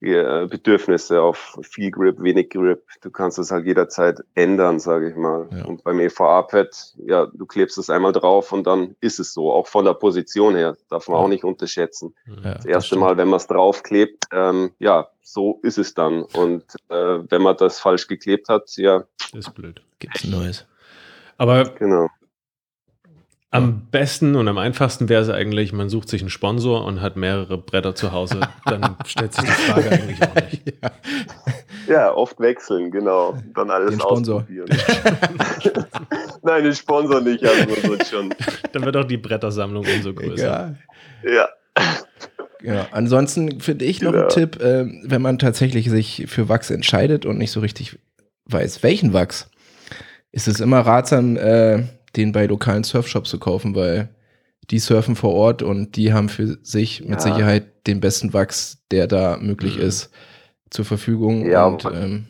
äh, 0.00 0.46
Bedürfnisse 0.46 1.22
auf 1.22 1.56
viel 1.62 1.90
Grip, 1.90 2.22
wenig 2.22 2.50
Grip. 2.50 2.82
Du 3.00 3.10
kannst 3.10 3.38
es 3.38 3.50
halt 3.50 3.64
jederzeit 3.64 4.20
ändern, 4.34 4.78
sage 4.78 5.08
ich 5.08 5.16
mal. 5.16 5.48
Ja. 5.50 5.64
Und 5.64 5.82
beim 5.82 5.98
EVA-Pad, 5.98 6.94
ja, 7.06 7.26
du 7.32 7.46
klebst 7.46 7.78
es 7.78 7.88
einmal 7.88 8.12
drauf 8.12 8.52
und 8.52 8.66
dann 8.66 8.96
ist 9.00 9.18
es 9.18 9.32
so. 9.32 9.50
Auch 9.50 9.66
von 9.66 9.86
der 9.86 9.94
Position 9.94 10.56
her 10.56 10.76
darf 10.90 11.08
man 11.08 11.18
ja. 11.18 11.24
auch 11.24 11.28
nicht 11.28 11.44
unterschätzen. 11.44 12.14
Ja, 12.26 12.54
das 12.54 12.66
erste 12.66 12.96
das 12.96 13.00
Mal, 13.00 13.16
wenn 13.16 13.28
man 13.28 13.38
es 13.38 13.46
draufklebt, 13.46 14.26
ähm, 14.32 14.72
ja, 14.78 15.08
so 15.22 15.60
ist 15.62 15.78
es 15.78 15.94
dann. 15.94 16.22
Und 16.22 16.64
äh, 16.90 17.20
wenn 17.30 17.40
man 17.40 17.56
das 17.56 17.80
falsch 17.80 18.06
geklebt 18.06 18.50
hat, 18.50 18.76
ja. 18.76 19.04
Ist 19.32 19.54
blöd. 19.54 19.80
Gibt's 20.00 20.24
Neues. 20.24 20.66
Aber 21.38 21.64
genau. 21.64 22.08
Am 23.54 23.86
besten 23.90 24.34
und 24.36 24.48
am 24.48 24.58
einfachsten 24.58 25.08
wäre 25.08 25.22
es 25.22 25.28
eigentlich, 25.30 25.72
man 25.72 25.88
sucht 25.88 26.08
sich 26.08 26.20
einen 26.22 26.30
Sponsor 26.30 26.84
und 26.84 27.00
hat 27.00 27.16
mehrere 27.16 27.56
Bretter 27.56 27.94
zu 27.94 28.10
Hause. 28.12 28.40
Dann 28.66 28.96
stellt 29.06 29.32
sich 29.32 29.44
die 29.44 29.50
Frage 29.50 29.90
eigentlich 29.90 30.22
auch 30.22 30.34
nicht. 30.34 30.62
Ja. 30.82 30.90
Ja, 31.86 32.14
oft 32.14 32.40
wechseln, 32.40 32.90
genau. 32.90 33.36
Dann 33.54 33.70
alles 33.70 33.90
Den 33.90 34.00
Sponsor. 34.00 34.36
ausprobieren. 34.40 34.66
Nein, 36.42 36.64
den 36.64 36.74
Sponsor 36.74 37.20
nicht, 37.20 37.44
also 37.44 37.60
man 37.68 37.90
wird 37.90 38.06
schon. 38.06 38.34
Dann 38.72 38.84
wird 38.84 38.96
auch 38.96 39.04
die 39.04 39.18
Brettersammlung 39.18 39.84
umso 39.84 40.14
größer. 40.14 40.74
Ja. 41.22 41.30
Ja. 41.30 41.48
Ja, 42.62 42.86
ansonsten 42.92 43.60
finde 43.60 43.84
ich 43.84 44.00
noch 44.00 44.12
Genau. 44.12 44.24
ein 44.24 44.30
Tipp, 44.30 44.60
äh, 44.62 44.86
wenn 45.04 45.20
man 45.20 45.38
tatsächlich 45.38 45.90
sich 45.90 46.24
für 46.28 46.48
Wachs 46.48 46.70
entscheidet 46.70 47.26
und 47.26 47.36
nicht 47.36 47.50
so 47.50 47.60
richtig 47.60 47.98
weiß, 48.46 48.82
welchen 48.82 49.12
Wachs, 49.12 49.50
ist 50.32 50.48
es 50.48 50.60
immer 50.60 50.80
ratsam, 50.80 51.36
äh, 51.36 51.82
den 52.16 52.32
bei 52.32 52.46
lokalen 52.46 52.84
Surfshops 52.84 53.30
zu 53.30 53.38
kaufen, 53.38 53.74
weil 53.74 54.08
die 54.70 54.78
surfen 54.78 55.16
vor 55.16 55.34
Ort 55.34 55.62
und 55.62 55.96
die 55.96 56.12
haben 56.12 56.28
für 56.28 56.58
sich 56.62 57.00
mit 57.02 57.20
Ja. 57.20 57.20
Sicherheit 57.20 57.86
den 57.86 58.00
besten 58.00 58.32
Wachs, 58.32 58.78
der 58.90 59.06
da 59.06 59.36
möglich 59.40 59.76
Mhm. 59.76 59.82
ist, 59.82 60.10
zur 60.70 60.84
Verfügung. 60.84 61.46
Ja, 61.46 61.66
und 61.66 61.84
ähm, 61.84 62.28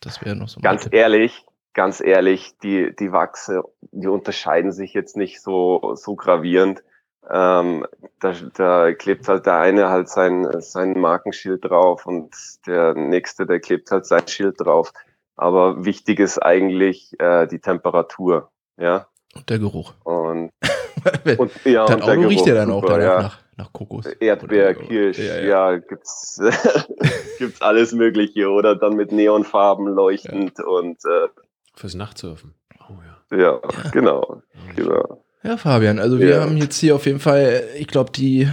das 0.00 0.24
wäre 0.24 0.34
noch 0.36 0.48
so 0.48 0.60
Ganz 0.60 0.88
ehrlich, 0.90 1.44
ganz 1.74 2.00
ehrlich, 2.00 2.58
die, 2.62 2.94
die 2.98 3.12
Wachse, 3.12 3.62
die 3.92 4.08
unterscheiden 4.08 4.72
sich 4.72 4.94
jetzt 4.94 5.16
nicht 5.16 5.40
so, 5.40 5.94
so 5.94 6.16
gravierend. 6.16 6.82
Ähm, 7.30 7.86
da, 8.18 8.32
da 8.54 8.92
klebt 8.94 9.28
halt 9.28 9.46
der 9.46 9.58
eine 9.60 9.88
halt 9.90 10.08
sein, 10.08 10.48
sein 10.60 10.98
Markenschild 10.98 11.64
drauf 11.64 12.06
und 12.06 12.34
der 12.66 12.94
nächste, 12.94 13.46
der 13.46 13.60
klebt 13.60 13.90
halt 13.90 14.06
sein 14.06 14.26
Schild 14.26 14.56
drauf. 14.58 14.92
Aber 15.36 15.84
wichtig 15.84 16.18
ist 16.18 16.38
eigentlich 16.38 17.18
äh, 17.20 17.46
die 17.46 17.60
Temperatur, 17.60 18.50
ja. 18.80 19.06
Und 19.34 19.48
der 19.48 19.58
Geruch. 19.58 19.94
Und, 20.04 20.50
und 21.38 21.50
ja, 21.64 21.86
das 21.86 21.94
und 21.94 22.04
der 22.06 22.18
Auto 22.18 22.28
riecht 22.28 22.46
ja 22.46 22.54
Geruch, 22.54 22.58
dann 22.58 22.70
auch 22.70 22.82
super, 22.82 22.98
danach 22.98 23.16
ja. 23.16 23.22
nach, 23.22 23.38
nach 23.56 23.72
Kokos. 23.72 24.06
Erdbeer, 24.06 24.70
Oder- 24.70 24.86
Kirsch, 24.86 25.18
Ja, 25.18 25.36
ja, 25.36 25.70
ja. 25.72 25.78
gibt's, 25.78 26.40
gibt's 27.38 27.62
alles 27.62 27.92
Mögliche 27.92 28.48
oder 28.48 28.74
dann 28.74 28.96
mit 28.96 29.12
Neonfarben 29.12 29.86
leuchtend 29.86 30.58
und 30.60 30.98
äh, 31.04 31.28
Fürs 31.74 31.94
Nachtsurfen. 31.94 32.54
Oh 32.88 32.94
ja. 33.32 33.38
ja, 33.38 33.60
genau, 33.92 34.42
genau. 34.74 35.24
Ja, 35.42 35.56
Fabian, 35.56 35.98
also 35.98 36.18
wir 36.18 36.40
haben 36.40 36.56
jetzt 36.58 36.76
hier 36.78 36.94
auf 36.96 37.06
jeden 37.06 37.20
Fall, 37.20 37.62
ich 37.78 37.86
glaube, 37.86 38.10
die 38.10 38.48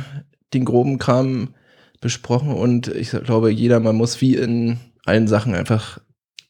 den 0.54 0.64
groben 0.64 1.00
Kram 1.00 1.56
besprochen 2.00 2.54
und 2.54 2.88
ich 2.88 3.12
glaube, 3.12 3.50
jeder, 3.50 3.80
man 3.80 3.96
muss 3.96 4.22
wie 4.22 4.36
in 4.36 4.80
allen 5.06 5.28
Sachen 5.28 5.56
einfach 5.56 6.00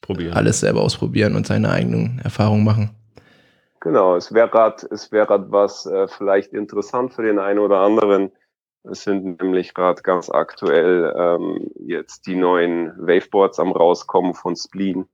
Probieren. 0.00 0.34
alles 0.34 0.60
selber 0.60 0.82
ausprobieren 0.82 1.34
und 1.34 1.46
seine 1.46 1.70
eigenen 1.70 2.20
Erfahrungen 2.22 2.64
machen. 2.64 2.90
Genau, 3.88 4.16
es 4.16 4.34
wäre 4.34 4.50
grad, 4.50 4.82
es 4.82 5.12
wäre 5.12 5.24
grad 5.24 5.50
was 5.50 5.86
äh, 5.86 6.08
vielleicht 6.08 6.52
interessant 6.52 7.14
für 7.14 7.22
den 7.22 7.38
einen 7.38 7.58
oder 7.58 7.80
anderen. 7.80 8.32
Es 8.82 9.04
sind 9.04 9.40
nämlich 9.40 9.72
gerade 9.72 10.02
ganz 10.02 10.28
aktuell 10.28 11.14
ähm, 11.16 11.70
jetzt 11.80 12.26
die 12.26 12.36
neuen 12.36 12.92
Waveboards 12.98 13.58
am 13.58 13.72
rauskommen 13.72 14.34
von 14.34 14.56
Spleen 14.56 15.06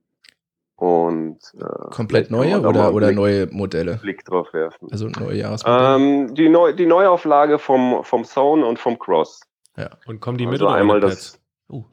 und 0.75 1.37
äh, 1.57 1.89
Komplett 1.91 2.29
neue 2.31 2.59
oder, 2.59 2.93
oder 2.93 3.07
Blick, 3.07 3.15
neue 3.15 3.47
Modelle? 3.47 3.95
Blick 3.95 4.25
drauf 4.25 4.51
werfen. 4.51 4.89
Also 4.91 5.07
neue 5.07 5.37
Jahresmodelle. 5.37 5.95
Ähm, 5.95 6.35
die, 6.35 6.49
Neu 6.49 6.73
die 6.73 6.85
Neuauflage 6.85 7.59
vom, 7.59 8.03
vom 8.03 8.25
Zone 8.25 8.65
und 8.65 8.77
vom 8.77 8.99
Cross. 8.99 9.39
Und 10.05 10.19
kommen 10.19 10.37
die 10.37 10.47
mit 10.47 10.55
Also 10.55 10.65
oder 10.65 10.75
einmal 10.75 10.97
ohne 10.97 11.07
das, 11.07 11.15
Pads? 11.15 11.41
Uh, 11.69 11.85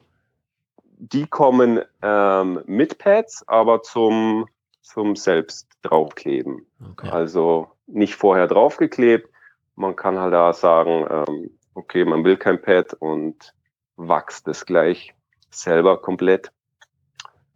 die 0.97 1.27
kommen 1.27 1.79
ähm, 2.01 2.61
mit 2.65 2.97
Pads, 2.97 3.47
aber 3.47 3.83
zum, 3.83 4.47
zum 4.83 5.15
selbst 5.15 5.67
draufkleben. 5.81 6.65
Okay. 6.91 7.09
Also 7.09 7.71
nicht 7.87 8.15
vorher 8.15 8.47
draufgeklebt. 8.47 9.27
Man 9.75 9.95
kann 9.95 10.19
halt 10.19 10.33
da 10.33 10.53
sagen, 10.53 11.07
ähm, 11.09 11.49
okay, 11.73 12.05
man 12.05 12.23
will 12.23 12.37
kein 12.37 12.61
Pad 12.61 12.93
und 12.93 13.53
wachst 13.95 14.47
es 14.47 14.65
gleich 14.65 15.13
selber 15.49 15.99
komplett. 16.01 16.51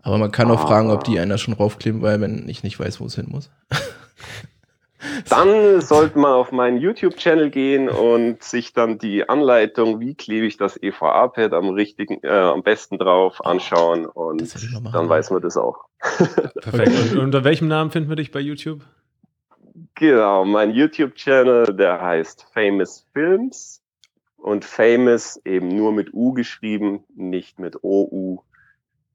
aber 0.02 0.18
man 0.18 0.32
kann 0.32 0.50
auch 0.52 0.62
fragen, 0.68 0.90
ob 0.90 1.02
Ah. 1.02 1.04
die 1.04 1.20
einer 1.20 1.38
schon 1.38 1.54
raufkleben, 1.54 2.02
weil 2.02 2.22
wenn 2.22 2.48
ich 2.50 2.63
nicht 2.63 2.80
weiß, 2.80 3.00
wo 3.02 3.06
es 3.06 3.16
hin 3.16 3.28
muss. 3.30 3.52
Dann 5.30 5.82
sollte 5.82 6.18
man 6.18 6.32
auf 6.32 6.52
meinen 6.52 6.78
YouTube-Channel 6.78 7.50
gehen 7.52 7.88
und 7.88 8.42
sich 8.44 8.74
dann 8.74 8.98
die 8.98 9.30
Anleitung, 9.30 10.00
wie 10.00 10.16
klebe 10.16 10.48
ich 10.48 10.58
das 10.58 10.82
EVA-Pad 10.82 11.54
am 11.54 11.70
richtigen, 11.70 12.20
äh, 12.24 12.30
am 12.30 12.64
besten 12.64 12.98
drauf 12.98 13.46
anschauen 13.46 14.06
und 14.08 14.56
dann 14.94 15.10
weiß 15.10 15.30
man 15.30 15.42
das 15.42 15.56
auch. 15.56 15.86
Perfekt. 16.62 16.92
Und 17.12 17.18
unter 17.20 17.44
welchem 17.44 17.68
Namen 17.68 17.92
finden 17.92 18.10
wir 18.10 18.16
dich 18.16 18.32
bei 18.32 18.40
YouTube? 18.40 18.82
Genau, 19.96 20.46
mein 20.46 20.72
YouTube-Channel, 20.72 21.76
der 21.76 22.00
heißt 22.00 22.46
Famous 22.54 23.08
Films 23.14 23.82
und 24.38 24.64
Famous 24.64 25.42
eben 25.44 25.70
nur 25.70 25.92
mit 25.92 26.14
U 26.14 26.34
geschrieben, 26.34 27.04
nicht 27.16 27.60
mit 27.60 27.84
OU. 27.84 28.40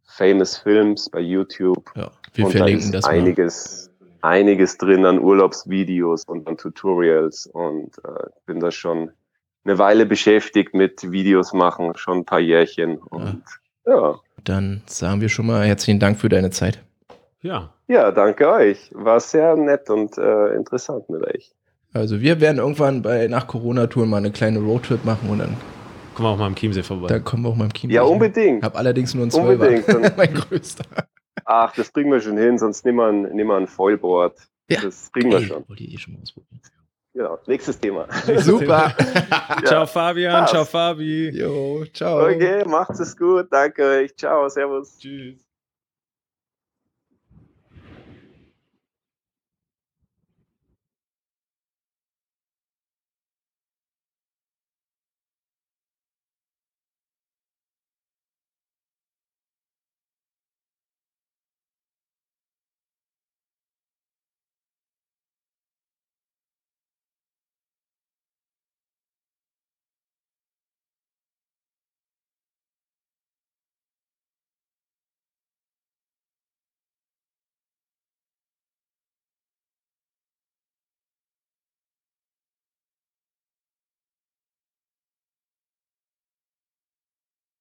Famous 0.04 0.58
Films 0.58 1.08
bei 1.08 1.20
YouTube. 1.20 1.90
Ja, 1.96 2.10
wir 2.34 2.46
und 2.46 2.54
da 2.54 2.58
verlinken 2.58 2.86
ist 2.86 2.94
das 2.94 3.04
mal. 3.04 3.12
Einiges, 4.22 4.78
drin 4.78 5.04
an 5.04 5.18
Urlaubsvideos 5.20 6.24
und 6.24 6.48
an 6.48 6.56
Tutorials 6.56 7.46
und 7.46 7.90
äh, 7.98 8.24
bin 8.46 8.60
da 8.60 8.70
schon 8.70 9.10
eine 9.64 9.78
Weile 9.78 10.06
beschäftigt 10.06 10.74
mit 10.74 11.10
Videos 11.12 11.52
machen, 11.52 11.92
schon 11.96 12.18
ein 12.18 12.24
paar 12.24 12.40
Jährchen 12.40 12.98
und 12.98 13.42
ja. 13.86 14.18
Dann 14.44 14.82
sagen 14.86 15.20
wir 15.20 15.28
schon 15.28 15.46
mal 15.46 15.64
herzlichen 15.64 16.00
Dank 16.00 16.18
für 16.18 16.28
deine 16.28 16.50
Zeit. 16.50 16.80
Ja. 17.42 17.72
Ja, 17.88 18.10
danke 18.12 18.48
euch. 18.50 18.90
War 18.94 19.20
sehr 19.20 19.56
nett 19.56 19.90
und 19.90 20.16
äh, 20.18 20.54
interessant 20.54 21.08
mit 21.10 21.22
euch. 21.26 21.52
Also 21.92 22.20
wir 22.20 22.40
werden 22.40 22.58
irgendwann 22.58 23.02
bei 23.02 23.26
nach 23.28 23.46
Corona-Touren 23.46 24.08
mal 24.08 24.16
eine 24.18 24.30
kleine 24.30 24.60
Roadtrip 24.60 25.04
machen 25.04 25.28
und 25.30 25.38
dann, 25.40 25.56
Kommen 26.14 26.28
wir 26.28 26.32
auch 26.32 26.38
mal 26.38 26.46
am 26.46 26.54
Chiemsee 26.54 26.82
vorbei. 26.82 27.06
dann 27.08 27.24
kommen 27.24 27.42
wir 27.44 27.48
auch 27.50 27.56
mal 27.56 27.64
im 27.64 27.72
Kino. 27.72 27.92
Ja, 27.92 28.04
Ich 28.04 28.10
unbedingt. 28.10 28.62
habe 28.64 28.76
allerdings 28.78 29.14
nur 29.14 29.22
einen 29.24 29.30
Zwölfer. 29.30 30.12
Mein 30.16 30.34
größter. 30.34 30.84
Ach, 31.44 31.74
das 31.74 31.92
kriegen 31.92 32.10
wir 32.12 32.20
schon 32.20 32.36
hin, 32.36 32.58
sonst 32.58 32.84
nehmen 32.84 32.98
wir 32.98 33.06
ein, 33.06 33.22
nehmen 33.34 33.48
wir 33.50 33.56
ein 33.56 33.66
Foilboard. 33.66 34.38
Ja. 34.68 34.80
Das 34.82 35.10
kriegen 35.12 35.30
wir 35.30 35.38
Ey, 35.38 35.44
schon. 35.46 35.68
Wollt 35.68 35.80
ihr 35.80 35.88
eh 35.92 35.98
schon 35.98 36.14
mal 36.14 36.20
ausprobieren? 36.22 36.60
Genau. 37.14 37.38
Nächstes 37.46 37.78
Thema. 37.78 38.06
Super. 38.38 38.94
Ciao 39.66 39.84
Fabian, 39.86 40.46
Spaß. 40.46 40.50
ciao 40.50 40.64
Fabi. 40.64 41.28
jo, 41.30 41.84
ciao. 41.92 42.24
Okay, 42.26 42.64
macht's 42.66 43.00
es 43.00 43.16
gut. 43.16 43.48
Danke 43.50 43.82
euch. 43.84 44.16
Ciao, 44.16 44.48
servus. 44.48 44.98
Tschüss. 44.98 45.51